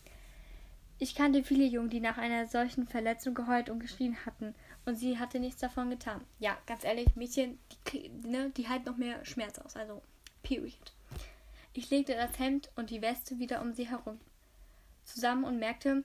Ich 0.99 1.15
kannte 1.15 1.43
viele 1.43 1.65
Jungen, 1.65 1.89
die 1.89 1.99
nach 1.99 2.17
einer 2.17 2.47
solchen 2.47 2.88
Verletzung 2.88 3.34
geheult 3.34 3.69
und 3.69 3.79
geschrien 3.79 4.15
hatten, 4.25 4.53
und 4.86 4.96
sie 4.96 5.17
hatte 5.19 5.39
nichts 5.39 5.62
davon 5.62 5.89
getan. 5.89 6.22
Ja, 6.39 6.58
ganz 6.65 6.84
ehrlich, 6.84 7.15
Mädchen, 7.15 7.60
die, 7.91 8.10
ne, 8.10 8.52
die 8.52 8.67
halten 8.67 8.86
noch 8.86 8.98
mehr 8.98 9.24
Schmerz 9.26 9.60
aus, 9.60 9.76
also 9.76 10.02
period. 10.41 10.93
Ich 11.74 11.89
legte 11.89 12.13
das 12.13 12.38
Hemd 12.39 12.69
und 12.76 12.89
die 12.89 13.02
Weste 13.02 13.39
wieder 13.39 13.62
um 13.62 13.74
sie 13.74 13.89
herum 13.89 14.19
zusammen 15.06 15.43
und 15.43 15.60
merkte, 15.60 16.04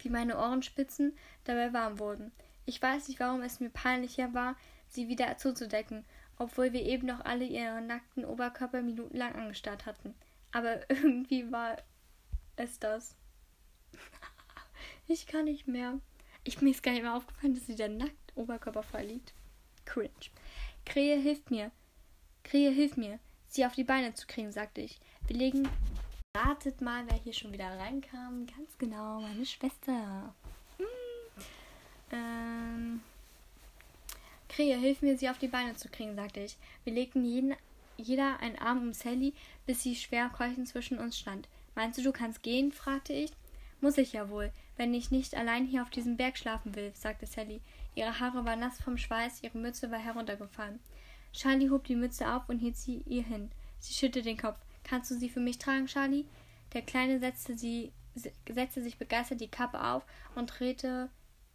wie 0.00 0.08
meine 0.08 0.38
Ohrenspitzen 0.38 1.16
dabei 1.44 1.72
warm 1.72 1.98
wurden. 1.98 2.32
Ich 2.66 2.80
weiß 2.80 3.08
nicht, 3.08 3.20
warum 3.20 3.42
es 3.42 3.60
mir 3.60 3.70
peinlicher 3.70 4.34
war, 4.34 4.56
sie 4.88 5.08
wieder 5.08 5.36
zuzudecken, 5.38 6.04
obwohl 6.38 6.72
wir 6.72 6.82
eben 6.82 7.06
noch 7.06 7.24
alle 7.24 7.44
ihren 7.44 7.86
nackten 7.86 8.24
Oberkörper 8.24 8.82
minutenlang 8.82 9.34
angestarrt 9.34 9.86
hatten. 9.86 10.14
Aber 10.52 10.78
irgendwie 10.90 11.50
war 11.50 11.76
es 12.56 12.78
das. 12.78 13.14
ich 15.06 15.26
kann 15.26 15.46
nicht 15.46 15.66
mehr. 15.66 15.98
Ich 16.48 16.62
mir 16.62 16.70
ist 16.70 16.82
gar 16.82 16.92
nicht 16.92 17.02
mehr 17.02 17.14
aufgefallen, 17.14 17.54
dass 17.54 17.66
sie 17.66 17.76
der 17.76 17.90
nackt 17.90 18.32
Oberkörper 18.34 18.82
frei 18.82 19.04
liegt. 19.04 19.34
Cringe. 19.84 20.08
Krähe 20.86 21.20
hilft 21.20 21.50
mir. 21.50 21.70
Krähe 22.42 22.70
hilft 22.70 22.96
mir, 22.96 23.18
sie 23.48 23.66
auf 23.66 23.74
die 23.74 23.84
Beine 23.84 24.14
zu 24.14 24.26
kriegen, 24.26 24.50
sagte 24.50 24.80
ich. 24.80 24.98
Wir 25.26 25.36
legen 25.36 25.68
Ratet 26.34 26.80
mal, 26.80 27.04
wer 27.06 27.18
hier 27.18 27.34
schon 27.34 27.52
wieder 27.52 27.78
reinkam. 27.78 28.46
Ganz 28.46 28.78
genau, 28.78 29.20
meine 29.20 29.44
Schwester. 29.44 30.34
Hm. 30.78 30.86
Ähm. 32.12 33.00
Krähe, 34.48 34.78
hilf 34.78 35.02
mir, 35.02 35.18
sie 35.18 35.28
auf 35.28 35.36
die 35.36 35.48
Beine 35.48 35.74
zu 35.74 35.90
kriegen, 35.90 36.14
sagte 36.14 36.40
ich. 36.40 36.56
Wir 36.84 36.94
legten 36.94 37.26
jeden, 37.26 37.56
jeder 37.98 38.40
einen 38.40 38.58
Arm 38.58 38.78
um 38.78 38.94
Sally, 38.94 39.34
bis 39.66 39.82
sie 39.82 39.94
schwer 39.94 40.30
keuchend 40.30 40.66
zwischen 40.66 40.98
uns 40.98 41.18
stand. 41.18 41.46
Meinst 41.74 41.98
du, 41.98 42.02
du 42.02 42.10
kannst 42.10 42.42
gehen? 42.42 42.72
fragte 42.72 43.12
ich. 43.12 43.32
Muss 43.80 43.98
ich 43.98 44.12
ja 44.12 44.28
wohl, 44.28 44.52
wenn 44.76 44.92
ich 44.92 45.10
nicht 45.10 45.36
allein 45.36 45.64
hier 45.64 45.82
auf 45.82 45.90
diesem 45.90 46.16
Berg 46.16 46.36
schlafen 46.36 46.74
will, 46.74 46.92
sagte 46.94 47.26
Sally. 47.26 47.60
Ihre 47.94 48.18
Haare 48.18 48.44
waren 48.44 48.60
nass 48.60 48.80
vom 48.80 48.98
Schweiß, 48.98 49.42
ihre 49.42 49.58
Mütze 49.58 49.90
war 49.90 49.98
heruntergefallen. 49.98 50.80
Charlie 51.32 51.70
hob 51.70 51.84
die 51.84 51.94
Mütze 51.94 52.32
auf 52.32 52.48
und 52.48 52.58
hielt 52.58 52.76
sie 52.76 53.02
ihr 53.06 53.22
hin. 53.22 53.50
Sie 53.78 53.94
schüttelte 53.94 54.28
den 54.28 54.36
Kopf. 54.36 54.58
Kannst 54.82 55.10
du 55.10 55.14
sie 55.14 55.28
für 55.28 55.40
mich 55.40 55.58
tragen, 55.58 55.86
Charlie? 55.86 56.24
Der 56.72 56.82
Kleine 56.82 57.20
setzte, 57.20 57.56
sie, 57.56 57.92
setzte 58.14 58.82
sich 58.82 58.98
begeistert 58.98 59.40
die 59.40 59.48
Kappe 59.48 59.82
auf 59.84 60.04
und 60.34 60.46
drehte 60.46 61.10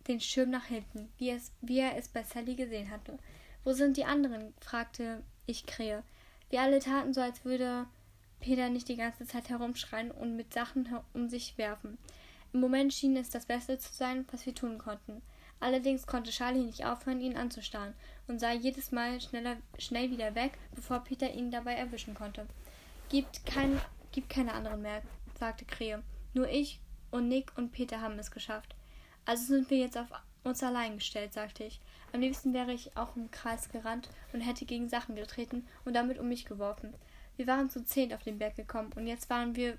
den 0.08 0.20
Schirm 0.20 0.50
nach 0.50 0.66
hinten, 0.66 1.12
wie, 1.18 1.30
es, 1.30 1.52
wie 1.62 1.80
er 1.80 1.98
es 1.98 2.08
bei 2.08 2.24
Sally 2.24 2.56
gesehen 2.56 2.90
hatte. 2.90 3.18
Wo 3.64 3.74
sind 3.74 3.98
die 3.98 4.06
anderen? 4.06 4.54
fragte 4.60 5.24
ich 5.46 5.66
Krähe. 5.66 6.04
Wir 6.50 6.62
alle 6.62 6.80
taten 6.80 7.14
so, 7.14 7.22
als 7.22 7.44
würde 7.46 7.88
Peter 8.44 8.68
nicht 8.68 8.90
die 8.90 8.98
ganze 8.98 9.26
Zeit 9.26 9.50
herumschreien 9.50 10.12
und 10.12 10.36
mit 10.36 10.54
Sachen 10.54 10.90
um 11.14 11.30
sich 11.30 11.58
werfen. 11.58 11.98
Im 12.52 12.60
Moment 12.60 12.94
schien 12.94 13.16
es 13.16 13.30
das 13.30 13.46
Beste 13.46 13.80
zu 13.80 13.94
sein, 13.94 14.26
was 14.32 14.46
wir 14.46 14.54
tun 14.54 14.78
konnten. 14.78 15.22
Allerdings 15.62 16.06
konnte 16.06 16.30
Charlie 16.30 16.66
nicht 16.66 16.86
aufhören, 16.86 17.22
ihn 17.22 17.38
anzustarren 17.38 17.94
und 18.28 18.40
sah 18.40 18.52
jedes 18.52 18.92
Mal 18.92 19.22
schneller, 19.22 19.56
schnell 19.80 20.12
wieder 20.12 20.36
weg, 20.36 20.58
bevor 20.76 21.00
Peter 21.00 21.34
ihn 21.34 21.52
dabei 21.52 21.76
erwischen 21.76 22.16
konnte. 22.16 22.46
Gibt, 23.08 23.46
kein, 23.46 23.80
gibt 24.12 24.30
keine 24.30 24.54
anderen 24.54 24.82
mehr, 24.82 25.02
sagte 25.40 25.64
Krähe. 25.64 26.04
Nur 26.34 26.50
ich 26.50 26.82
und 27.12 27.30
Nick 27.30 27.58
und 27.58 27.72
Peter 27.72 28.02
haben 28.02 28.20
es 28.20 28.30
geschafft. 28.30 28.76
Also 29.24 29.46
sind 29.46 29.70
wir 29.70 29.78
jetzt 29.78 29.98
auf 29.98 30.10
uns 30.44 30.62
allein 30.62 30.98
gestellt, 30.98 31.32
sagte 31.32 31.64
ich. 31.64 31.80
Am 32.12 32.20
liebsten 32.20 32.54
wäre 32.54 32.74
ich 32.74 32.98
auch 32.98 33.16
im 33.16 33.32
Kreis 33.32 33.70
gerannt 33.70 34.10
und 34.34 34.42
hätte 34.42 34.66
gegen 34.66 34.90
Sachen 34.90 35.16
getreten 35.16 35.66
und 35.86 35.94
damit 35.94 36.20
um 36.20 36.28
mich 36.28 36.44
geworfen. 36.44 36.94
Wir 37.36 37.48
waren 37.48 37.70
zu 37.70 37.84
zehn 37.84 38.14
auf 38.14 38.24
den 38.24 38.38
Berg 38.38 38.56
gekommen 38.56 38.92
und 38.96 39.08
jetzt 39.08 39.30
waren 39.30 39.56
wir 39.56 39.78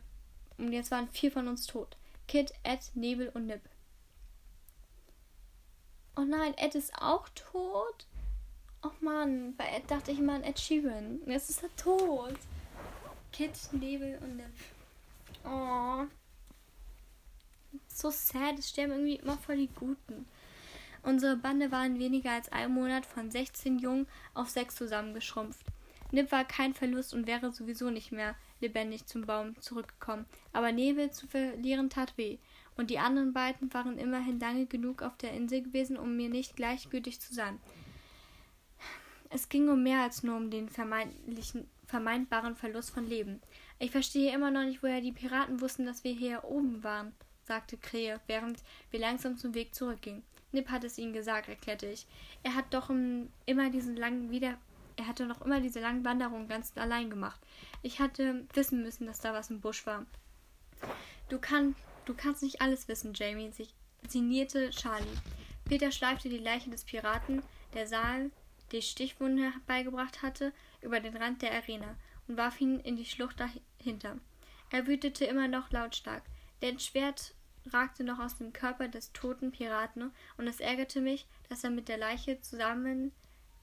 und 0.59 0.73
jetzt 0.73 0.91
waren 0.91 1.09
vier 1.09 1.33
von 1.33 1.49
uns 1.49 1.67
tot. 1.67 1.97
Kid, 2.27 2.53
Ed, 2.63 2.91
Nebel 2.95 3.29
und 3.31 3.47
Nip. 3.47 3.63
Oh 6.17 6.23
nein, 6.23 6.55
Ed 6.57 6.75
ist 6.75 6.95
auch 7.01 7.29
tot? 7.31 8.07
Oh 8.83 8.91
Mann, 9.01 9.55
bei 9.57 9.65
Ed 9.65 9.91
dachte 9.91 10.13
ich 10.13 10.19
immer 10.19 10.35
an 10.35 10.45
Ed 10.45 10.59
Sheeran. 10.59 11.21
Jetzt 11.27 11.51
ist 11.51 11.63
er 11.63 11.75
tot. 11.77 12.35
Kid, 13.33 13.53
Nebel 13.73 14.19
und 14.23 14.37
Nip. 14.37 14.47
Oh. 15.45 16.05
So 17.89 18.11
sad, 18.11 18.59
es 18.59 18.71
sterben 18.71 18.93
irgendwie 18.93 19.17
immer 19.17 19.39
voll 19.39 19.57
die 19.57 19.69
Guten. 19.75 20.27
Unsere 21.03 21.37
Bande 21.37 21.71
war 21.71 21.85
in 21.85 21.99
weniger 21.99 22.33
als 22.33 22.51
einem 22.51 22.75
Monat 22.75 23.05
von 23.05 23.31
16 23.31 23.79
Jungen 23.79 24.07
auf 24.33 24.49
sechs 24.49 24.77
zusammengeschrumpft. 24.77 25.67
Nip 26.15 26.31
war 26.31 26.45
kein 26.45 26.75
Verlust 26.75 27.13
und 27.13 27.27
wäre 27.27 27.53
sowieso 27.53 27.91
nicht 27.91 28.13
mehr 28.13 28.37
lebendig 28.61 29.07
zum 29.07 29.23
Baum 29.23 29.61
zurückgekommen. 29.61 30.27
Aber 30.53 30.71
Nebel 30.71 31.11
zu 31.11 31.27
verlieren 31.27 31.91
tat 31.91 32.17
weh 32.17 32.39
und 32.77 32.91
die 32.91 33.01
anderen 33.01 33.33
beiden 33.33 33.75
waren 33.75 33.99
immerhin 33.99 34.39
lange 34.39 34.67
genug 34.67 35.03
auf 35.03 35.17
der 35.17 35.33
Insel 35.33 35.63
gewesen, 35.63 35.97
um 35.97 36.17
mir 36.17 36.29
nicht 36.29 36.55
gleichgültig 36.55 37.21
zu 37.21 37.35
sein. 37.35 37.59
Es 39.29 39.49
ging 39.49 39.69
um 39.69 39.83
mehr 39.83 40.03
als 40.03 40.23
nur 40.23 40.37
um 40.37 40.51
den 40.51 40.69
vermeintlichen, 40.69 41.69
vermeintbaren 41.87 42.55
Verlust 42.55 42.93
von 42.93 43.09
Leben. 43.09 43.41
Ich 43.81 43.91
verstehe 43.91 44.33
immer 44.33 44.53
noch 44.53 44.63
nicht, 44.63 44.85
woher 44.85 45.01
die 45.01 45.11
Piraten 45.11 45.61
wussten, 45.61 45.85
dass 45.85 46.05
wir 46.05 46.13
hier 46.13 46.45
oben 46.45 46.85
waren, 46.85 47.13
sagte 47.43 47.77
Krähe, 47.77 48.21
während 48.29 48.63
wir 48.93 49.01
langsam 49.01 49.37
zum 49.37 49.53
Weg 49.55 49.75
zurückgingen. 49.75 50.23
Nip 50.53 50.71
hat 50.71 50.85
es 50.85 50.97
ihnen 50.97 51.13
gesagt, 51.13 51.49
erklärte 51.49 51.89
ich. 51.89 52.07
Er 52.45 52.55
hat 52.55 52.73
doch 52.73 52.89
immer 53.47 53.71
diesen 53.71 53.97
langen 53.97 54.31
wieder 54.31 54.57
er 54.97 55.07
hatte 55.07 55.27
noch 55.27 55.43
immer 55.43 55.61
diese 55.61 55.81
langen 55.81 56.05
Wanderungen 56.05 56.49
ganz 56.49 56.73
allein 56.77 57.11
gemacht. 57.11 57.41
Ich 57.83 58.01
hatte 58.01 58.47
wissen 58.55 58.83
müssen, 58.83 59.07
dass 59.07 59.21
da 59.21 59.33
was 59.33 59.51
im 59.51 59.61
Busch 59.61 59.87
war. 59.87 60.07
Du 61.29 61.39
kannst 61.39 61.79
Du 62.05 62.13
kannst 62.13 62.43
nicht 62.43 62.61
alles 62.61 62.87
wissen, 62.87 63.15
Jamie, 63.15 63.51
sinnierte 64.07 64.71
Charlie. 64.71 65.07
Peter 65.65 65.91
schleifte 65.91 66.29
die 66.29 66.39
Leiche 66.39 66.69
des 66.69 66.85
Piraten, 66.85 67.43
der 67.73 67.87
Saal 67.87 68.31
die 68.73 68.83
Stichwunde 68.83 69.53
beigebracht 69.67 70.23
hatte, 70.23 70.53
über 70.83 71.01
den 71.01 71.17
Rand 71.17 71.41
der 71.41 71.55
Arena 71.55 71.97
und 72.29 72.37
warf 72.37 72.61
ihn 72.61 72.79
in 72.81 72.97
die 72.97 73.07
Schlucht 73.07 73.41
dahinter. 73.41 74.19
Er 74.71 74.87
wütete 74.87 75.25
immer 75.25 75.49
noch 75.49 75.71
lautstark. 75.71 76.23
Der 76.61 76.79
Schwert 76.79 77.35
ragte 77.73 78.05
noch 78.05 78.19
aus 78.19 78.37
dem 78.37 78.53
Körper 78.53 78.89
des 78.89 79.13
toten 79.13 79.51
Piraten, 79.51 80.13
und 80.37 80.47
es 80.47 80.61
ärgerte 80.61 81.01
mich, 81.01 81.27
dass 81.49 81.65
er 81.65 81.71
mit 81.71 81.89
der 81.89 81.97
Leiche 81.97 82.41
zusammen 82.43 83.13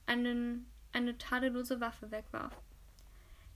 einen, 0.06 0.66
eine 0.92 1.16
tadellose 1.18 1.80
Waffe 1.80 2.10
wegwarf. 2.10 2.54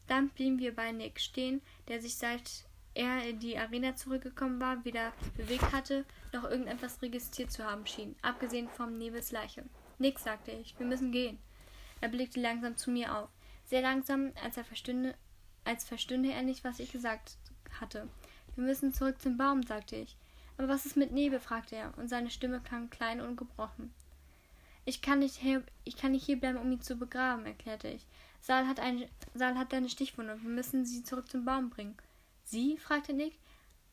Dann 0.07 0.29
blieben 0.31 0.59
wir 0.59 0.75
bei 0.75 0.93
Nick 0.93 1.21
stehen, 1.21 1.61
der 1.89 2.01
sich 2.01 2.17
seit 2.17 2.65
er 2.95 3.29
in 3.29 3.41
die 3.41 3.59
Arena 3.59 3.95
zurückgekommen 3.95 4.61
war, 4.61 4.85
weder 4.85 5.13
bewegt 5.37 5.73
hatte, 5.73 6.05
noch 6.33 6.45
irgendetwas 6.45 7.03
registriert 7.03 7.53
zu 7.53 7.65
haben 7.65 7.87
schien, 7.87 8.17
abgesehen 8.23 8.69
vom 8.69 8.97
Nebels 8.97 9.33
Leiche. 9.33 9.65
Nix, 9.99 10.25
sagte 10.25 10.53
ich, 10.53 10.79
wir 10.79 10.87
müssen 10.87 11.13
gehen. 11.13 11.39
Er 12.01 12.09
blickte 12.09 12.41
langsam 12.41 12.77
zu 12.77 12.91
mir 12.91 13.15
auf, 13.17 13.29
sehr 13.65 13.83
langsam, 13.83 14.33
als 14.43 14.57
er 14.57 14.65
verstünde, 14.65 15.15
als 15.65 15.85
verstünde 15.85 16.33
er 16.33 16.43
nicht, 16.43 16.65
was 16.65 16.79
ich 16.79 16.93
gesagt 16.93 17.37
hatte. 17.81 18.09
Wir 18.55 18.65
müssen 18.65 18.95
zurück 18.95 19.21
zum 19.21 19.37
Baum, 19.37 19.63
sagte 19.63 19.97
ich. 19.97 20.17
Aber 20.57 20.69
was 20.69 20.87
ist 20.87 20.97
mit 20.97 21.13
Nebel? 21.13 21.41
fragte 21.41 21.77
er, 21.77 21.97
und 21.99 22.09
seine 22.09 22.31
Stimme 22.31 22.61
klang 22.61 22.89
klein 22.89 23.21
und 23.21 23.37
gebrochen. 23.37 23.93
Ich 24.89 25.03
kann 25.03 25.19
nicht, 25.19 25.43
her 25.43 25.63
ich 25.85 25.97
kann 25.97 26.13
nicht 26.13 26.25
hierbleiben, 26.25 26.61
um 26.61 26.71
ihn 26.71 26.81
zu 26.81 26.95
begraben, 26.95 27.45
erklärte 27.45 27.89
ich. 27.89 28.07
Saal 28.41 28.69
hat, 28.69 28.79
eine, 28.79 29.09
Saal 29.35 29.59
hat 29.59 29.75
eine 29.75 29.89
Stichwunde 29.89 30.35
und 30.35 30.45
wir 30.45 30.51
müssen 30.51 30.87
sie 30.87 31.03
zurück 31.03 31.29
zum 31.29 31.45
Baum 31.45 31.71
bringen. 31.71 31.97
Sie? 32.45 32.79
fragte 32.79 33.13
Nick, 33.13 33.37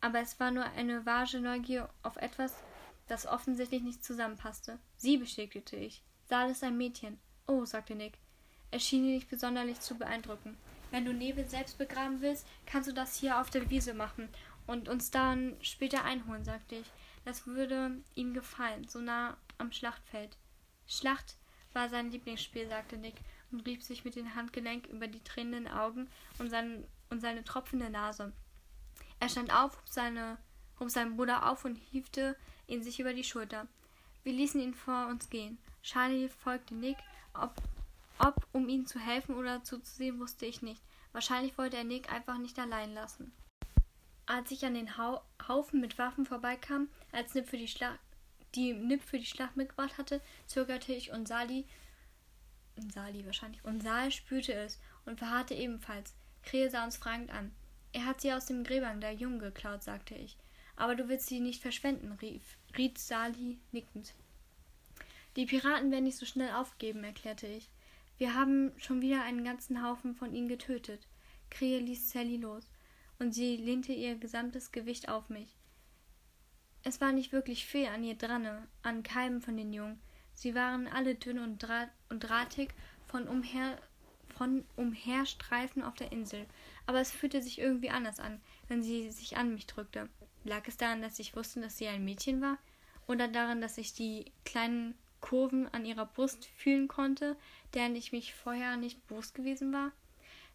aber 0.02 0.20
es 0.20 0.40
war 0.40 0.52
nur 0.52 0.66
eine 0.66 1.04
vage 1.08 1.40
Neugier 1.40 1.90
auf 2.04 2.18
etwas, 2.18 2.54
das 3.08 3.26
offensichtlich 3.26 3.82
nicht 3.82 4.04
zusammenpasste. 4.04 4.78
Sie, 4.98 5.18
bestätigte 5.18 5.76
ich. 5.76 6.04
Saal 6.26 6.52
ist 6.52 6.64
ein 6.64 6.78
Mädchen. 6.78 7.18
Oh, 7.48 7.66
sagte 7.66 7.96
Nick. 7.96 8.14
Es 8.70 8.84
schien 8.84 9.04
ihn 9.04 9.16
nicht 9.16 9.30
besonders 9.30 9.82
zu 9.82 9.96
beeindrucken. 9.96 10.56
Wenn 10.92 11.06
du 11.06 11.14
Nebel 11.14 11.50
selbst 11.50 11.80
begraben 11.80 12.22
willst, 12.22 12.46
kannst 12.68 12.88
du 12.88 12.94
das 12.94 13.16
hier 13.16 13.42
auf 13.42 13.50
der 13.50 13.68
Wiese 13.72 13.96
machen 13.96 14.30
und 14.68 14.88
uns 14.90 15.10
dann 15.10 15.58
später 15.62 16.06
einholen, 16.06 16.46
sagte 16.46 16.76
ich. 16.76 16.86
Das 17.26 17.48
würde 17.48 17.98
ihm 18.14 18.36
gefallen, 18.36 18.88
so 18.88 19.00
nah 19.00 19.38
am 19.58 19.72
Schlachtfeld. 19.72 20.38
Schlacht 20.88 21.38
war 21.74 21.90
sein 21.90 22.12
Lieblingsspiel, 22.12 22.68
sagte 22.68 22.98
Nick 22.98 23.16
und 23.52 23.66
rieb 23.66 23.82
sich 23.84 24.06
mit 24.06 24.16
dem 24.16 24.36
Handgelenk 24.36 24.88
über 24.88 25.08
die 25.08 25.24
tränenden 25.24 25.68
Augen 25.68 26.10
und, 26.40 26.50
sein, 26.50 26.86
und 27.10 27.22
seine 27.22 27.44
tropfende 27.44 27.90
Nase. 27.90 28.34
Er 29.20 29.30
stand 29.30 29.54
auf, 29.54 29.78
hob, 29.78 29.88
seine, 29.88 30.38
hob 30.80 30.90
seinen 30.90 31.16
Bruder 31.16 31.50
auf 31.50 31.66
und 31.66 31.76
hiefte 31.76 32.36
ihn 32.68 32.84
sich 32.84 33.00
über 33.00 33.14
die 33.14 33.24
Schulter. 33.24 33.68
Wir 34.24 34.34
ließen 34.34 34.62
ihn 34.62 34.74
vor 34.74 35.08
uns 35.08 35.30
gehen. 35.30 35.58
Charlie 35.82 36.30
folgte 36.30 36.76
Nick. 36.76 36.98
Ob, 37.34 37.54
ob 38.20 38.48
um 38.52 38.70
ihm 38.70 38.86
zu 38.86 39.00
helfen 39.00 39.36
oder 39.36 39.64
zuzusehen, 39.64 40.20
wusste 40.20 40.46
ich 40.46 40.62
nicht. 40.62 40.82
Wahrscheinlich 41.12 41.58
wollte 41.58 41.78
er 41.78 41.84
Nick 41.84 42.12
einfach 42.12 42.38
nicht 42.38 42.58
allein 42.58 42.94
lassen. 42.94 43.34
Als 44.26 44.52
ich 44.52 44.66
an 44.66 44.74
den 44.74 44.98
Hau 44.98 45.22
Haufen 45.48 45.82
mit 45.82 45.98
Waffen 45.98 46.26
vorbeikam, 46.26 46.88
als 47.12 47.34
Nip 47.34 47.48
für 47.50 47.58
die 47.58 47.68
Schlacht, 47.68 48.00
die 48.56 48.74
Nip 48.74 49.02
für 49.04 49.20
die 49.20 49.26
Schlacht 49.26 49.58
mitgebracht 49.58 49.98
hatte, 49.98 50.22
zögerte 50.48 50.94
ich 50.94 51.12
und 51.12 51.28
Sali, 51.28 51.66
Sali 52.94 53.26
wahrscheinlich, 53.26 53.64
und 53.64 53.84
Sal 53.84 54.12
spürte 54.12 54.54
es 54.54 54.80
und 55.06 55.20
verharrte 55.20 55.54
ebenfalls. 55.54 56.16
Krähe 56.44 56.70
sah 56.70 56.84
uns 56.84 56.98
fragend 56.98 57.32
an. 57.32 57.52
Er 57.94 58.06
hat 58.06 58.22
sie 58.22 58.34
aus 58.34 58.46
dem 58.46 58.64
Gräbern 58.64 59.02
der 59.02 59.14
Jungen 59.14 59.40
geklaut, 59.40 59.84
sagte 59.84 60.16
ich. 60.16 60.38
Aber 60.76 60.96
du 60.96 61.08
willst 61.08 61.28
sie 61.28 61.40
nicht 61.40 61.62
verschwenden, 61.62 62.12
rief, 62.14 62.58
riet 62.78 62.98
Sali 62.98 63.60
nickend. 63.72 64.14
Die 65.36 65.46
Piraten 65.46 65.92
werden 65.92 66.04
nicht 66.04 66.18
so 66.18 66.26
schnell 66.26 66.52
aufgeben, 66.52 67.04
erklärte 67.04 67.48
ich. 67.48 67.70
Wir 68.18 68.36
haben 68.36 68.72
schon 68.78 69.02
wieder 69.02 69.24
einen 69.24 69.44
ganzen 69.44 69.84
Haufen 69.84 70.16
von 70.16 70.34
ihnen 70.34 70.48
getötet. 70.48 71.08
Krähe 71.50 71.80
ließ 71.80 72.12
Sally 72.12 72.38
los, 72.38 72.72
und 73.20 73.34
sie 73.34 73.58
lehnte 73.58 73.94
ihr 73.94 74.16
gesamtes 74.16 74.72
Gewicht 74.72 75.10
auf 75.10 75.30
mich. 75.30 75.56
Es 76.84 77.00
war 77.00 77.12
nicht 77.14 77.32
wirklich 77.32 77.66
viel 77.66 77.88
an 77.88 78.04
ihr 78.04 78.16
dran, 78.16 78.48
an 78.82 79.04
keinem 79.04 79.42
von 79.42 79.56
den 79.56 79.72
Jungen. 79.72 80.02
Sie 80.34 80.54
waren 80.54 80.88
alle 80.88 81.16
dünn 81.16 81.40
und, 81.40 81.60
draht 81.60 81.90
und 82.10 82.20
drahtig 82.20 82.74
von 83.08 83.28
umher 83.28 83.78
von 84.34 84.66
Umherstreifen 84.76 85.84
auf 85.84 85.94
der 85.94 86.12
Insel, 86.12 86.48
aber 86.88 87.00
es 87.00 87.12
fühlte 87.12 87.42
sich 87.42 87.60
irgendwie 87.60 87.92
anders 87.92 88.20
an, 88.20 88.42
wenn 88.68 88.82
sie 88.82 89.12
sich 89.12 89.38
an 89.38 89.54
mich 89.54 89.68
drückte. 89.68 90.10
Lag 90.44 90.68
es 90.68 90.76
daran, 90.76 91.02
dass 91.04 91.20
ich 91.20 91.36
wusste, 91.36 91.62
dass 91.62 91.78
sie 91.78 91.88
ein 91.88 92.04
Mädchen 92.04 92.42
war? 92.42 92.58
Oder 93.08 93.28
daran, 93.28 93.62
dass 93.62 93.78
ich 93.78 93.94
die 93.94 94.32
kleinen 94.44 94.96
Kurven 95.22 95.68
an 95.74 95.86
ihrer 95.86 96.06
Brust 96.06 96.46
fühlen 96.46 96.88
konnte, 96.88 97.38
deren 97.74 97.96
ich 97.96 98.12
mich 98.12 98.34
vorher 98.34 98.76
nicht 98.76 99.06
bewusst 99.08 99.36
gewesen 99.36 99.72
war? 99.72 99.92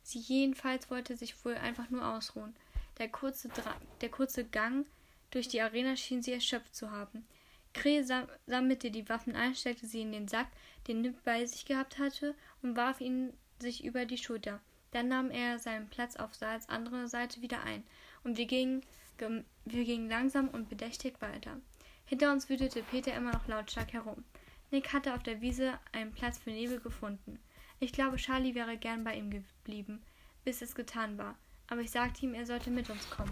Sie 0.03 0.19
jedenfalls 0.19 0.91
wollte 0.91 1.17
sich 1.17 1.45
wohl 1.45 1.55
einfach 1.55 1.89
nur 1.91 2.07
ausruhen. 2.07 2.55
Der 2.99 3.09
kurze, 3.09 3.49
Dra 3.49 3.77
der 4.01 4.09
kurze 4.09 4.45
Gang 4.45 4.87
durch 5.31 5.49
die 5.49 5.61
Arena 5.61 5.97
schien 5.97 6.23
sie 6.23 6.33
erschöpft 6.33 6.75
zu 6.75 6.91
haben. 6.91 7.27
Kree 7.75 8.03
sam 8.03 8.27
sammelte 8.47 8.91
die 8.91 9.09
Waffen 9.09 9.37
ein, 9.37 9.55
steckte 9.55 9.87
sie 9.87 10.01
in 10.01 10.13
den 10.13 10.29
Sack, 10.29 10.49
den 10.87 11.03
Nip 11.03 11.23
bei 11.25 11.45
sich 11.47 11.67
gehabt 11.67 11.99
hatte, 11.99 12.35
und 12.63 12.77
warf 12.77 13.01
ihn 13.01 13.33
sich 13.59 13.85
über 13.85 14.07
die 14.07 14.19
Schulter. 14.19 14.61
Dann 14.91 15.09
nahm 15.09 15.31
er 15.31 15.59
seinen 15.59 15.89
Platz 15.89 16.17
auf 16.17 16.35
Saals 16.35 16.69
andere 16.69 17.09
Seite 17.09 17.43
wieder 17.43 17.63
ein, 17.63 17.85
und 18.25 18.39
wir 18.39 18.47
gingen, 18.47 18.83
wir 19.19 19.85
gingen 19.85 20.09
langsam 20.09 20.49
und 20.49 20.69
bedächtig 20.69 21.21
weiter. 21.21 21.61
Hinter 22.07 22.33
uns 22.33 22.49
wütete 22.49 22.83
Peter 22.83 23.15
immer 23.15 23.33
noch 23.33 23.47
lautstark 23.47 23.93
herum. 23.93 24.25
Nick 24.71 24.93
hatte 24.93 25.15
auf 25.15 25.23
der 25.23 25.41
Wiese 25.41 25.79
einen 25.93 26.13
Platz 26.13 26.39
für 26.39 26.51
Nebel 26.51 26.81
gefunden. 26.81 27.39
Ich 27.81 27.93
glaube, 27.93 28.17
Charlie 28.17 28.55
wäre 28.55 28.77
gern 28.77 29.05
bei 29.05 29.15
ihm 29.15 29.31
geblieben, 29.31 30.03
bis 30.45 30.63
es 30.63 30.75
getan 30.75 31.19
war, 31.19 31.37
aber 31.69 31.83
ich 31.83 31.91
sagte 31.91 32.25
ihm, 32.25 32.35
er 32.35 32.47
sollte 32.47 32.71
mit 32.71 32.91
uns 32.91 33.09
kommen. 33.11 33.31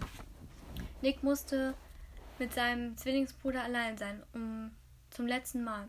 Nick 1.01 1.21
musste 1.23 1.75
mit 2.39 2.53
seinem 2.53 2.97
Zwillingsbruder 2.97 3.63
allein 3.63 3.97
sein, 3.97 4.23
um 4.33 4.71
zum 5.09 5.27
letzten 5.27 5.63
Mal. 5.63 5.87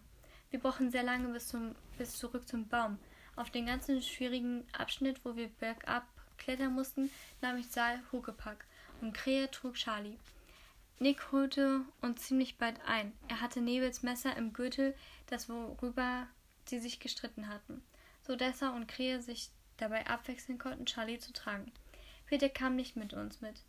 Wir 0.50 0.60
brauchen 0.60 0.90
sehr 0.90 1.02
lange 1.02 1.28
bis, 1.28 1.48
zum, 1.48 1.74
bis 1.98 2.16
zurück 2.16 2.48
zum 2.48 2.68
Baum, 2.68 2.98
auf 3.36 3.50
den 3.50 3.66
ganzen 3.66 4.02
schwierigen 4.02 4.64
Abschnitt, 4.72 5.24
wo 5.24 5.36
wir 5.36 5.48
bergab 5.48 6.06
klettern 6.38 6.72
mussten, 6.72 7.10
nahm 7.40 7.58
ich 7.58 7.68
Saal 7.68 8.00
Hugepack 8.10 8.64
und 9.00 9.12
Krähe 9.12 9.50
trug 9.50 9.74
Charlie. 9.74 10.18
Nick 10.98 11.30
holte 11.30 11.82
uns 12.00 12.22
ziemlich 12.22 12.58
bald 12.58 12.80
ein. 12.86 13.12
Er 13.28 13.40
hatte 13.40 13.60
Nebels 13.60 14.02
Messer 14.02 14.36
im 14.36 14.52
Gürtel, 14.52 14.94
das 15.26 15.48
worüber 15.48 16.26
sie 16.64 16.80
sich 16.80 16.98
gestritten 16.98 17.48
hatten, 17.48 17.82
so 18.26 18.34
dass 18.34 18.62
er 18.62 18.74
und 18.74 18.88
Krähe 18.88 19.22
sich 19.22 19.50
dabei 19.76 20.06
abwechseln 20.06 20.58
konnten, 20.58 20.86
Charlie 20.86 21.18
zu 21.18 21.32
tragen. 21.32 21.70
Peter 22.26 22.48
kam 22.48 22.74
nicht 22.74 22.96
mit 22.96 23.14
uns 23.14 23.40
mit. 23.40 23.62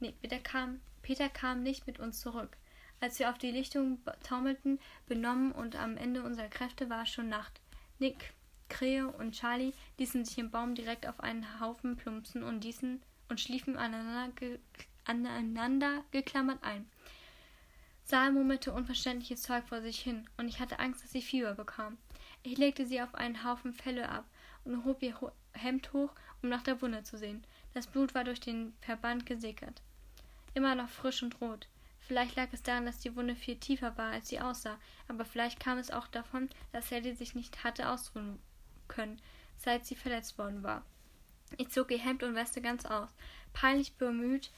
Nee, 0.00 0.14
Peter 0.20 0.38
kam, 0.38 0.80
Peter 1.02 1.28
kam 1.28 1.62
nicht 1.62 1.86
mit 1.86 1.98
uns 1.98 2.20
zurück. 2.20 2.56
Als 3.00 3.18
wir 3.18 3.30
auf 3.30 3.38
die 3.38 3.50
Lichtung 3.50 3.98
taumelten, 4.22 4.78
benommen 5.06 5.52
und 5.52 5.76
am 5.76 5.96
Ende 5.96 6.22
unserer 6.22 6.48
Kräfte 6.48 6.88
war 6.88 7.02
es 7.02 7.10
schon 7.10 7.28
Nacht. 7.28 7.60
Nick, 7.98 8.32
Krähe 8.68 9.06
und 9.06 9.32
Charlie 9.32 9.72
ließen 9.98 10.24
sich 10.24 10.38
im 10.38 10.50
Baum 10.50 10.74
direkt 10.74 11.06
auf 11.06 11.20
einen 11.20 11.60
Haufen 11.60 11.96
plumpsen 11.96 12.42
und, 12.42 12.64
ließen, 12.64 13.02
und 13.28 13.40
schliefen 13.40 13.76
aneinander, 13.76 14.32
ge, 14.34 14.58
aneinander 15.04 16.04
geklammert 16.10 16.62
ein. 16.62 16.86
Saal 18.04 18.32
murmelte 18.32 18.72
unverständliches 18.72 19.42
Zeug 19.42 19.64
vor 19.68 19.82
sich 19.82 20.00
hin, 20.00 20.28
und 20.36 20.48
ich 20.48 20.60
hatte 20.60 20.78
Angst, 20.78 21.02
dass 21.02 21.12
sie 21.12 21.22
Fieber 21.22 21.54
bekam. 21.54 21.98
Ich 22.42 22.56
legte 22.58 22.86
sie 22.86 23.00
auf 23.02 23.14
einen 23.14 23.44
Haufen 23.44 23.72
Felle 23.72 24.08
ab 24.08 24.24
und 24.64 24.84
hob 24.84 25.02
ihr 25.02 25.18
Hemd 25.52 25.92
hoch, 25.92 26.12
um 26.42 26.48
nach 26.48 26.62
der 26.62 26.80
Wunde 26.80 27.02
zu 27.02 27.18
sehen. 27.18 27.44
Das 27.74 27.86
Blut 27.86 28.14
war 28.14 28.24
durch 28.24 28.40
den 28.40 28.74
Verband 28.80 29.26
gesickert. 29.26 29.82
Immer 30.56 30.74
noch 30.74 30.88
frisch 30.88 31.22
und 31.22 31.38
rot. 31.42 31.68
Vielleicht 31.98 32.34
lag 32.34 32.48
es 32.52 32.62
daran, 32.62 32.86
dass 32.86 32.98
die 32.98 33.14
Wunde 33.14 33.36
viel 33.36 33.56
tiefer 33.56 33.98
war, 33.98 34.12
als 34.12 34.28
sie 34.28 34.40
aussah, 34.40 34.78
aber 35.06 35.26
vielleicht 35.26 35.60
kam 35.60 35.76
es 35.76 35.90
auch 35.90 36.06
davon, 36.06 36.48
dass 36.72 36.88
Sally 36.88 37.14
sich 37.14 37.34
nicht 37.34 37.62
hatte 37.62 37.90
ausruhen 37.90 38.38
können, 38.88 39.20
seit 39.58 39.84
sie 39.84 39.96
verletzt 39.96 40.38
worden 40.38 40.62
war. 40.62 40.82
Ich 41.58 41.68
zog 41.68 41.90
ihr 41.90 41.98
Hemd 41.98 42.22
und 42.22 42.34
Weste 42.34 42.62
ganz 42.62 42.86
aus, 42.86 43.10
peinlich 43.52 43.96
bemüht, 43.96 44.50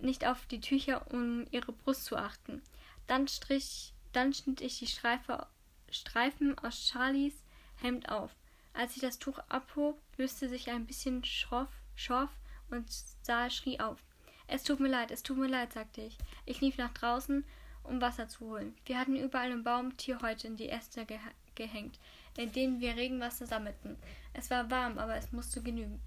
nicht 0.00 0.26
auf 0.26 0.46
die 0.46 0.60
Tücher 0.60 1.12
um 1.12 1.46
ihre 1.52 1.70
Brust 1.70 2.04
zu 2.04 2.16
achten. 2.16 2.60
Dann 3.06 3.28
strich, 3.28 3.94
dann 4.12 4.34
schnitt 4.34 4.62
ich 4.62 4.80
die 4.80 4.88
Streife, 4.88 5.46
Streifen 5.92 6.58
aus 6.58 6.88
Charlies 6.88 7.44
Hemd 7.76 8.08
auf. 8.08 8.34
Als 8.74 8.96
ich 8.96 9.00
das 9.00 9.20
Tuch 9.20 9.38
abhob, 9.48 10.02
löste 10.16 10.48
sich 10.48 10.72
ein 10.72 10.86
bisschen 10.86 11.24
schroff, 11.24 11.70
schorf 11.94 12.30
und 12.68 12.90
Saal 13.22 13.52
schrie 13.52 13.78
auf. 13.78 14.05
Es 14.48 14.62
tut 14.62 14.80
mir 14.80 14.88
leid, 14.88 15.10
es 15.10 15.22
tut 15.22 15.38
mir 15.38 15.48
leid, 15.48 15.72
sagte 15.72 16.02
ich. 16.02 16.16
Ich 16.44 16.60
lief 16.60 16.78
nach 16.78 16.92
draußen, 16.92 17.44
um 17.84 18.00
Wasser 18.00 18.28
zu 18.28 18.40
holen. 18.46 18.74
Wir 18.84 18.98
hatten 18.98 19.16
überall 19.16 19.50
im 19.50 19.64
Baum 19.64 19.96
Tierhäute 19.96 20.46
in 20.46 20.56
die 20.56 20.68
Äste 20.68 21.04
geh 21.04 21.18
gehängt, 21.54 21.98
in 22.36 22.52
denen 22.52 22.80
wir 22.80 22.96
Regenwasser 22.96 23.46
sammelten. 23.46 23.96
Es 24.34 24.50
war 24.50 24.70
warm, 24.70 24.98
aber 24.98 25.16
es 25.16 25.32
musste 25.32 25.62
genügen. 25.62 26.00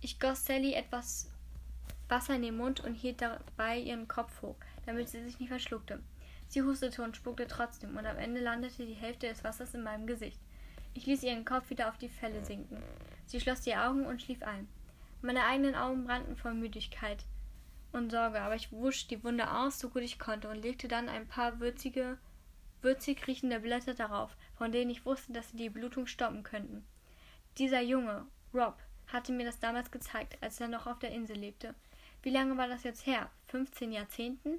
Ich 0.00 0.18
goss 0.18 0.46
Sally 0.46 0.72
etwas 0.72 1.30
Wasser 2.08 2.34
in 2.34 2.42
den 2.42 2.56
Mund 2.56 2.80
und 2.80 2.94
hielt 2.94 3.22
dabei 3.22 3.78
ihren 3.78 4.08
Kopf 4.08 4.42
hoch, 4.42 4.56
damit 4.84 5.08
sie 5.08 5.22
sich 5.22 5.38
nicht 5.38 5.48
verschluckte. 5.48 6.00
Sie 6.48 6.62
hustete 6.62 7.02
und 7.02 7.16
spuckte 7.16 7.46
trotzdem, 7.46 7.96
und 7.96 8.04
am 8.04 8.18
Ende 8.18 8.40
landete 8.40 8.84
die 8.84 8.94
Hälfte 8.94 9.28
des 9.28 9.44
Wassers 9.44 9.74
in 9.74 9.82
meinem 9.82 10.06
Gesicht. 10.06 10.40
Ich 10.94 11.06
ließ 11.06 11.22
ihren 11.22 11.44
Kopf 11.44 11.70
wieder 11.70 11.88
auf 11.88 11.96
die 11.98 12.08
Felle 12.08 12.44
sinken. 12.44 12.82
Sie 13.26 13.40
schloss 13.40 13.62
die 13.62 13.76
Augen 13.76 14.04
und 14.04 14.20
schlief 14.20 14.42
ein. 14.42 14.68
Meine 15.24 15.44
eigenen 15.44 15.76
Augen 15.76 16.04
brannten 16.04 16.36
vor 16.36 16.52
Müdigkeit 16.52 17.24
und 17.92 18.10
Sorge, 18.10 18.40
aber 18.40 18.56
ich 18.56 18.72
wusch 18.72 19.06
die 19.06 19.22
Wunde 19.22 19.52
aus, 19.52 19.78
so 19.78 19.88
gut 19.88 20.02
ich 20.02 20.18
konnte, 20.18 20.48
und 20.48 20.60
legte 20.60 20.88
dann 20.88 21.08
ein 21.08 21.28
paar 21.28 21.60
würzige, 21.60 22.18
würzig 22.80 23.24
riechende 23.28 23.60
Blätter 23.60 23.94
darauf, 23.94 24.36
von 24.56 24.72
denen 24.72 24.90
ich 24.90 25.06
wusste, 25.06 25.32
dass 25.32 25.50
sie 25.50 25.56
die 25.56 25.70
Blutung 25.70 26.08
stoppen 26.08 26.42
könnten. 26.42 26.84
Dieser 27.56 27.80
Junge, 27.80 28.26
Rob, 28.52 28.76
hatte 29.06 29.30
mir 29.30 29.46
das 29.46 29.60
damals 29.60 29.92
gezeigt, 29.92 30.38
als 30.40 30.60
er 30.60 30.66
noch 30.66 30.88
auf 30.88 30.98
der 30.98 31.12
Insel 31.12 31.36
lebte. 31.36 31.76
Wie 32.22 32.30
lange 32.30 32.56
war 32.56 32.66
das 32.66 32.82
jetzt 32.82 33.06
her? 33.06 33.30
15 33.46 33.92
Jahrzehnten? 33.92 34.58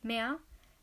Mehr? 0.00 0.38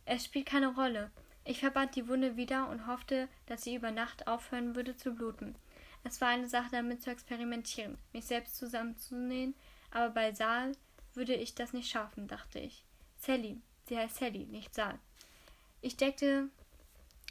Es 0.06 0.26
spielt 0.26 0.46
keine 0.46 0.76
Rolle. 0.76 1.10
Ich 1.46 1.62
verband 1.62 1.96
die 1.96 2.08
Wunde 2.08 2.38
wieder 2.38 2.70
und 2.70 2.86
hoffte, 2.86 3.28
dass 3.48 3.64
sie 3.64 3.74
über 3.74 3.90
Nacht 3.90 4.28
aufhören 4.28 4.76
würde 4.76 4.96
zu 4.96 5.16
bluten. 5.16 5.56
Es 6.08 6.22
war 6.22 6.28
eine 6.30 6.48
Sache, 6.48 6.70
damit 6.72 7.02
zu 7.02 7.10
experimentieren, 7.10 7.98
mich 8.14 8.26
selbst 8.26 8.58
zusammenzunähen, 8.58 9.56
aber 9.90 10.14
bei 10.14 10.34
Saal 10.34 10.74
würde 11.16 11.34
ich 11.34 11.56
das 11.56 11.74
nicht 11.74 11.90
schaffen, 11.90 12.28
dachte 12.28 12.60
ich. 12.60 12.84
Sally, 13.18 13.60
sie 13.90 13.98
heißt 13.98 14.18
Sally, 14.18 14.46
nicht 14.46 14.76
Saal. 14.76 15.00
Ich 15.82 15.98
deckte 15.98 16.50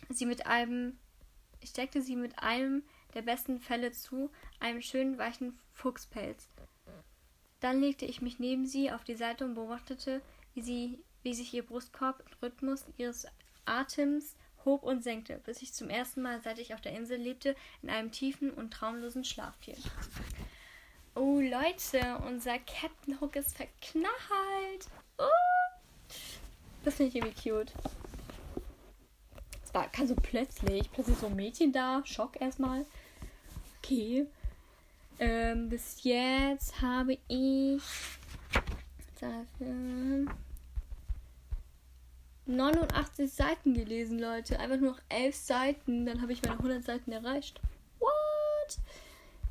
sie 0.08 0.26
mit 0.26 0.46
einem, 0.46 0.98
ich 1.60 1.72
deckte 1.72 2.02
sie 2.02 2.16
mit 2.16 2.40
einem 2.40 2.82
der 3.14 3.22
besten 3.22 3.60
Felle 3.60 3.92
zu, 3.92 4.28
einem 4.58 4.82
schönen 4.82 5.18
weichen 5.18 5.56
Fuchspelz. 5.72 6.48
Dann 7.60 7.80
legte 7.80 8.06
ich 8.06 8.22
mich 8.22 8.40
neben 8.40 8.66
sie 8.66 8.90
auf 8.90 9.04
die 9.04 9.14
Seite 9.14 9.44
und 9.44 9.54
beobachtete, 9.54 10.20
wie 10.54 10.62
sie, 10.62 10.98
wie 11.22 11.34
sich 11.34 11.54
ihr 11.54 11.64
Brustkorb 11.64 12.24
im 12.26 12.38
Rhythmus 12.42 12.84
ihres 12.96 13.26
Atems 13.66 14.34
hob 14.64 14.82
und 14.82 15.02
senkte, 15.02 15.40
bis 15.44 15.62
ich 15.62 15.72
zum 15.72 15.90
ersten 15.90 16.22
Mal, 16.22 16.40
seit 16.42 16.58
ich 16.58 16.74
auf 16.74 16.80
der 16.80 16.92
Insel 16.92 17.18
lebte, 17.18 17.56
in 17.82 17.90
einem 17.90 18.10
tiefen 18.10 18.50
und 18.50 18.72
traumlosen 18.72 19.24
Schlaf 19.24 19.54
fiel. 19.60 19.76
Oh 21.14 21.38
Leute, 21.40 22.18
unser 22.26 22.58
Captain 22.58 23.20
Hook 23.20 23.36
ist 23.36 23.56
verknallt. 23.56 24.88
Oh. 25.18 25.24
Das 26.84 26.94
finde 26.94 27.10
ich 27.10 27.16
irgendwie 27.16 27.50
cute. 27.50 27.72
Es 29.62 29.72
war 29.72 29.88
ganz 29.88 30.08
so 30.08 30.16
plötzlich, 30.16 30.90
plötzlich 30.90 31.16
so 31.18 31.26
ein 31.26 31.36
Mädchen 31.36 31.72
da, 31.72 32.02
Schock 32.04 32.40
erstmal. 32.40 32.84
Okay. 33.78 34.26
Ähm, 35.18 35.68
bis 35.68 36.02
jetzt 36.02 36.80
habe 36.80 37.18
ich. 37.28 37.82
Dafür, 42.46 42.56
89 42.56 43.32
Seiten 43.32 43.74
gelesen, 43.74 44.18
Leute. 44.18 44.58
Einfach 44.58 44.78
nur 44.78 44.92
noch 44.92 45.00
11 45.08 45.34
Seiten. 45.34 46.06
Dann 46.06 46.22
habe 46.22 46.32
ich 46.32 46.42
meine 46.42 46.56
100 46.56 46.84
Seiten 46.84 47.12
erreicht. 47.12 47.60
What? 47.98 48.78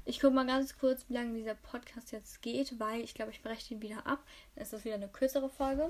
Ich 0.06 0.20
gucke 0.20 0.34
mal 0.34 0.46
ganz 0.46 0.78
kurz, 0.78 1.06
wie 1.08 1.14
lange 1.14 1.38
dieser 1.38 1.56
Podcast 1.56 2.12
jetzt 2.12 2.42
geht, 2.42 2.80
weil 2.80 3.02
ich 3.02 3.14
glaube, 3.14 3.32
ich 3.32 3.42
breche 3.42 3.70
den 3.70 3.82
wieder 3.82 4.06
ab. 4.06 4.20
Dann 4.56 4.64
ist 4.64 4.74
das 4.74 4.84
wieder 4.84 4.96
eine 4.96 5.08
kürzere 5.08 5.50
Folge. 5.50 5.90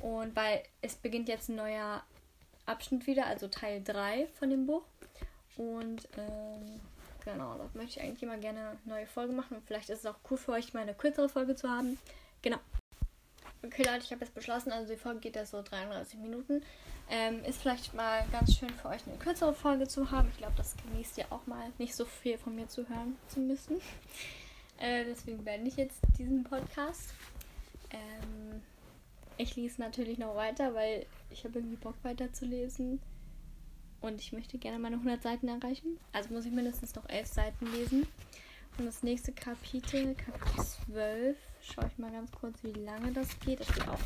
Und 0.00 0.34
weil 0.34 0.62
es 0.82 0.96
beginnt 0.96 1.28
jetzt 1.28 1.48
ein 1.48 1.56
neuer 1.56 2.02
Abschnitt 2.66 3.06
wieder, 3.06 3.26
also 3.26 3.48
Teil 3.48 3.82
3 3.84 4.26
von 4.38 4.50
dem 4.50 4.66
Buch. 4.66 4.82
Und 5.56 6.08
ähm, 6.18 6.80
genau, 7.24 7.56
da 7.56 7.70
möchte 7.74 8.00
ich 8.00 8.04
eigentlich 8.04 8.22
immer 8.22 8.38
gerne 8.38 8.70
eine 8.70 8.78
neue 8.86 9.06
Folge 9.06 9.32
machen. 9.32 9.58
Und 9.58 9.66
vielleicht 9.66 9.88
ist 9.90 10.00
es 10.00 10.06
auch 10.06 10.18
cool 10.30 10.36
für 10.36 10.52
euch, 10.52 10.74
mal 10.74 10.80
eine 10.80 10.94
kürzere 10.94 11.28
Folge 11.28 11.54
zu 11.54 11.68
haben. 11.68 11.96
Genau. 12.42 12.58
Okay, 13.64 13.82
Leute, 13.82 14.04
ich 14.04 14.12
habe 14.12 14.22
jetzt 14.22 14.34
beschlossen, 14.34 14.72
also 14.72 14.92
die 14.92 14.98
Folge 14.98 15.20
geht 15.20 15.36
ja 15.36 15.46
so 15.46 15.62
33 15.62 16.18
Minuten. 16.18 16.62
Ähm, 17.08 17.42
ist 17.44 17.62
vielleicht 17.62 17.94
mal 17.94 18.22
ganz 18.30 18.54
schön 18.54 18.68
für 18.68 18.88
euch 18.88 19.06
eine 19.06 19.16
kürzere 19.16 19.54
Folge 19.54 19.88
zu 19.88 20.10
haben. 20.10 20.28
Ich 20.32 20.38
glaube, 20.38 20.52
das 20.56 20.76
genießt 20.76 21.16
ihr 21.18 21.26
auch 21.30 21.46
mal, 21.46 21.72
nicht 21.78 21.94
so 21.94 22.04
viel 22.04 22.36
von 22.36 22.54
mir 22.54 22.68
zu 22.68 22.86
hören 22.88 23.16
zu 23.28 23.40
müssen. 23.40 23.76
Äh, 24.78 25.04
deswegen 25.04 25.44
beende 25.44 25.68
ich 25.68 25.76
jetzt 25.76 26.00
diesen 26.18 26.44
Podcast. 26.44 27.14
Ähm, 27.90 28.60
ich 29.38 29.56
lese 29.56 29.80
natürlich 29.80 30.18
noch 30.18 30.34
weiter, 30.34 30.74
weil 30.74 31.06
ich 31.30 31.44
habe 31.44 31.58
irgendwie 31.60 31.76
Bock 31.76 31.94
weiterzulesen. 32.02 33.00
Und 34.02 34.20
ich 34.20 34.32
möchte 34.32 34.58
gerne 34.58 34.78
meine 34.78 34.96
100 34.96 35.22
Seiten 35.22 35.48
erreichen. 35.48 35.98
Also 36.12 36.34
muss 36.34 36.44
ich 36.44 36.52
mindestens 36.52 36.94
noch 36.94 37.08
11 37.08 37.28
Seiten 37.28 37.72
lesen. 37.72 38.06
Und 38.76 38.84
das 38.84 39.02
nächste 39.02 39.32
Kapitel, 39.32 40.14
Kapitel 40.16 40.64
12, 40.92 41.36
schaue 41.72 41.86
ich 41.86 41.98
mal 41.98 42.10
ganz 42.10 42.30
kurz, 42.32 42.62
wie 42.62 42.72
lange 42.72 43.12
das 43.12 43.38
geht. 43.40 43.60
Es 43.60 43.68
geht 43.68 43.88
auch 43.88 44.00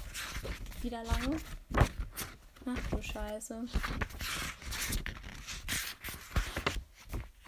wieder 0.83 1.03
lange. 1.05 1.37
Ach 2.67 2.91
du 2.91 3.03
Scheiße. 3.03 3.67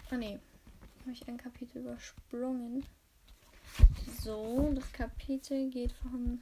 Ah 0.09 0.17
ne, 0.17 0.39
habe 1.01 1.11
ich 1.11 1.27
ein 1.27 1.37
Kapitel 1.37 1.79
übersprungen. 1.79 2.85
So, 4.21 4.71
das 4.75 4.91
Kapitel 4.91 5.69
geht 5.69 5.93
von 5.93 6.41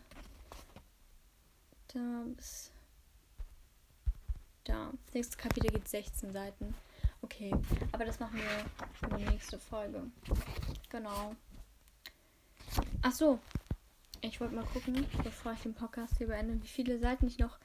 da 1.93 2.23
bis 2.35 2.71
da. 4.63 4.91
Das 5.05 5.13
nächste 5.13 5.37
Kapitel 5.37 5.71
geht 5.71 5.87
16 5.87 6.33
Seiten. 6.33 6.75
Okay, 7.21 7.51
aber 7.91 8.05
das 8.05 8.19
machen 8.19 8.39
wir 8.39 9.09
in 9.09 9.17
der 9.17 9.31
nächsten 9.31 9.59
Folge. 9.59 10.03
Genau. 10.89 11.35
Ach 13.01 13.11
so, 13.11 13.39
ich 14.21 14.39
wollte 14.39 14.55
mal 14.55 14.65
gucken, 14.65 15.05
bevor 15.23 15.53
ich 15.53 15.61
den 15.61 15.73
Podcast 15.73 16.17
hier 16.17 16.27
beende, 16.27 16.61
wie 16.61 16.67
viele 16.67 16.99
Seiten 16.99 17.27
ich 17.27 17.39
noch 17.39 17.57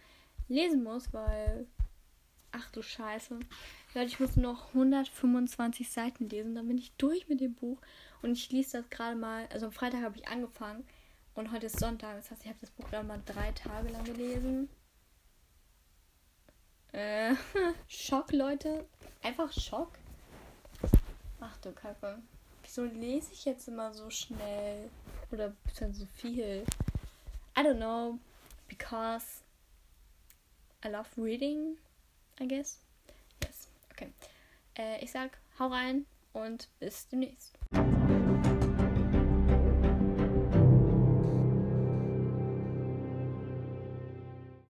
lesen 0.49 0.83
muss, 0.83 1.13
weil. 1.13 1.67
Ach 2.57 2.71
du 2.71 2.83
Scheiße. 2.83 3.41
Leute, 3.95 4.07
ich 4.07 4.21
muss 4.21 4.37
noch 4.37 4.69
125 4.69 5.91
Seiten 5.91 6.29
lesen, 6.29 6.55
dann 6.55 6.69
bin 6.69 6.79
ich 6.79 6.93
durch 6.93 7.29
mit 7.29 7.41
dem 7.41 7.55
Buch. 7.55 7.81
Und 8.23 8.33
ich 8.33 8.53
lese 8.53 8.79
das 8.79 8.91
gerade 8.91 9.17
mal. 9.17 9.49
Also 9.53 9.67
am 9.67 9.73
Freitag 9.73 10.03
habe 10.03 10.17
ich 10.17 10.29
angefangen 10.29 10.85
und 11.35 11.51
heute 11.51 11.67
ist 11.67 11.81
Sonntag. 11.81 12.15
Das 12.17 12.31
heißt, 12.31 12.43
ich 12.43 12.49
habe 12.49 12.61
das 12.61 12.71
Buch 12.71 12.89
dann 12.91 13.09
mal 13.09 13.21
drei 13.27 13.51
Tage 13.53 13.89
lang 13.89 14.05
gelesen. 14.05 14.69
Äh, 16.93 17.35
Schock, 17.89 18.33
Leute. 18.33 18.87
Einfach 19.23 19.53
Schock. 19.53 19.99
Ach 21.41 21.57
du 21.57 21.73
Kacke. 21.73 22.23
Wieso 22.65 22.85
lese 22.85 23.33
ich 23.33 23.45
jetzt 23.45 23.69
immer 23.69 23.93
so 23.93 24.09
schnell? 24.11 24.91
Oder 25.31 25.53
so 25.77 26.07
viel? 26.17 26.65
I 27.57 27.61
don't 27.61 27.77
know, 27.77 28.19
because 28.69 29.43
I 30.83 30.89
love 30.89 31.09
reading, 31.17 31.77
I 32.41 32.49
guess. 32.49 32.81
Yes, 33.43 33.69
okay. 33.93 34.13
Äh, 34.77 35.05
ich 35.05 35.13
sag, 35.13 35.39
hau 35.59 35.69
rein 35.69 36.07
und 36.33 36.69
bis 36.81 37.07
demnächst. 37.09 37.53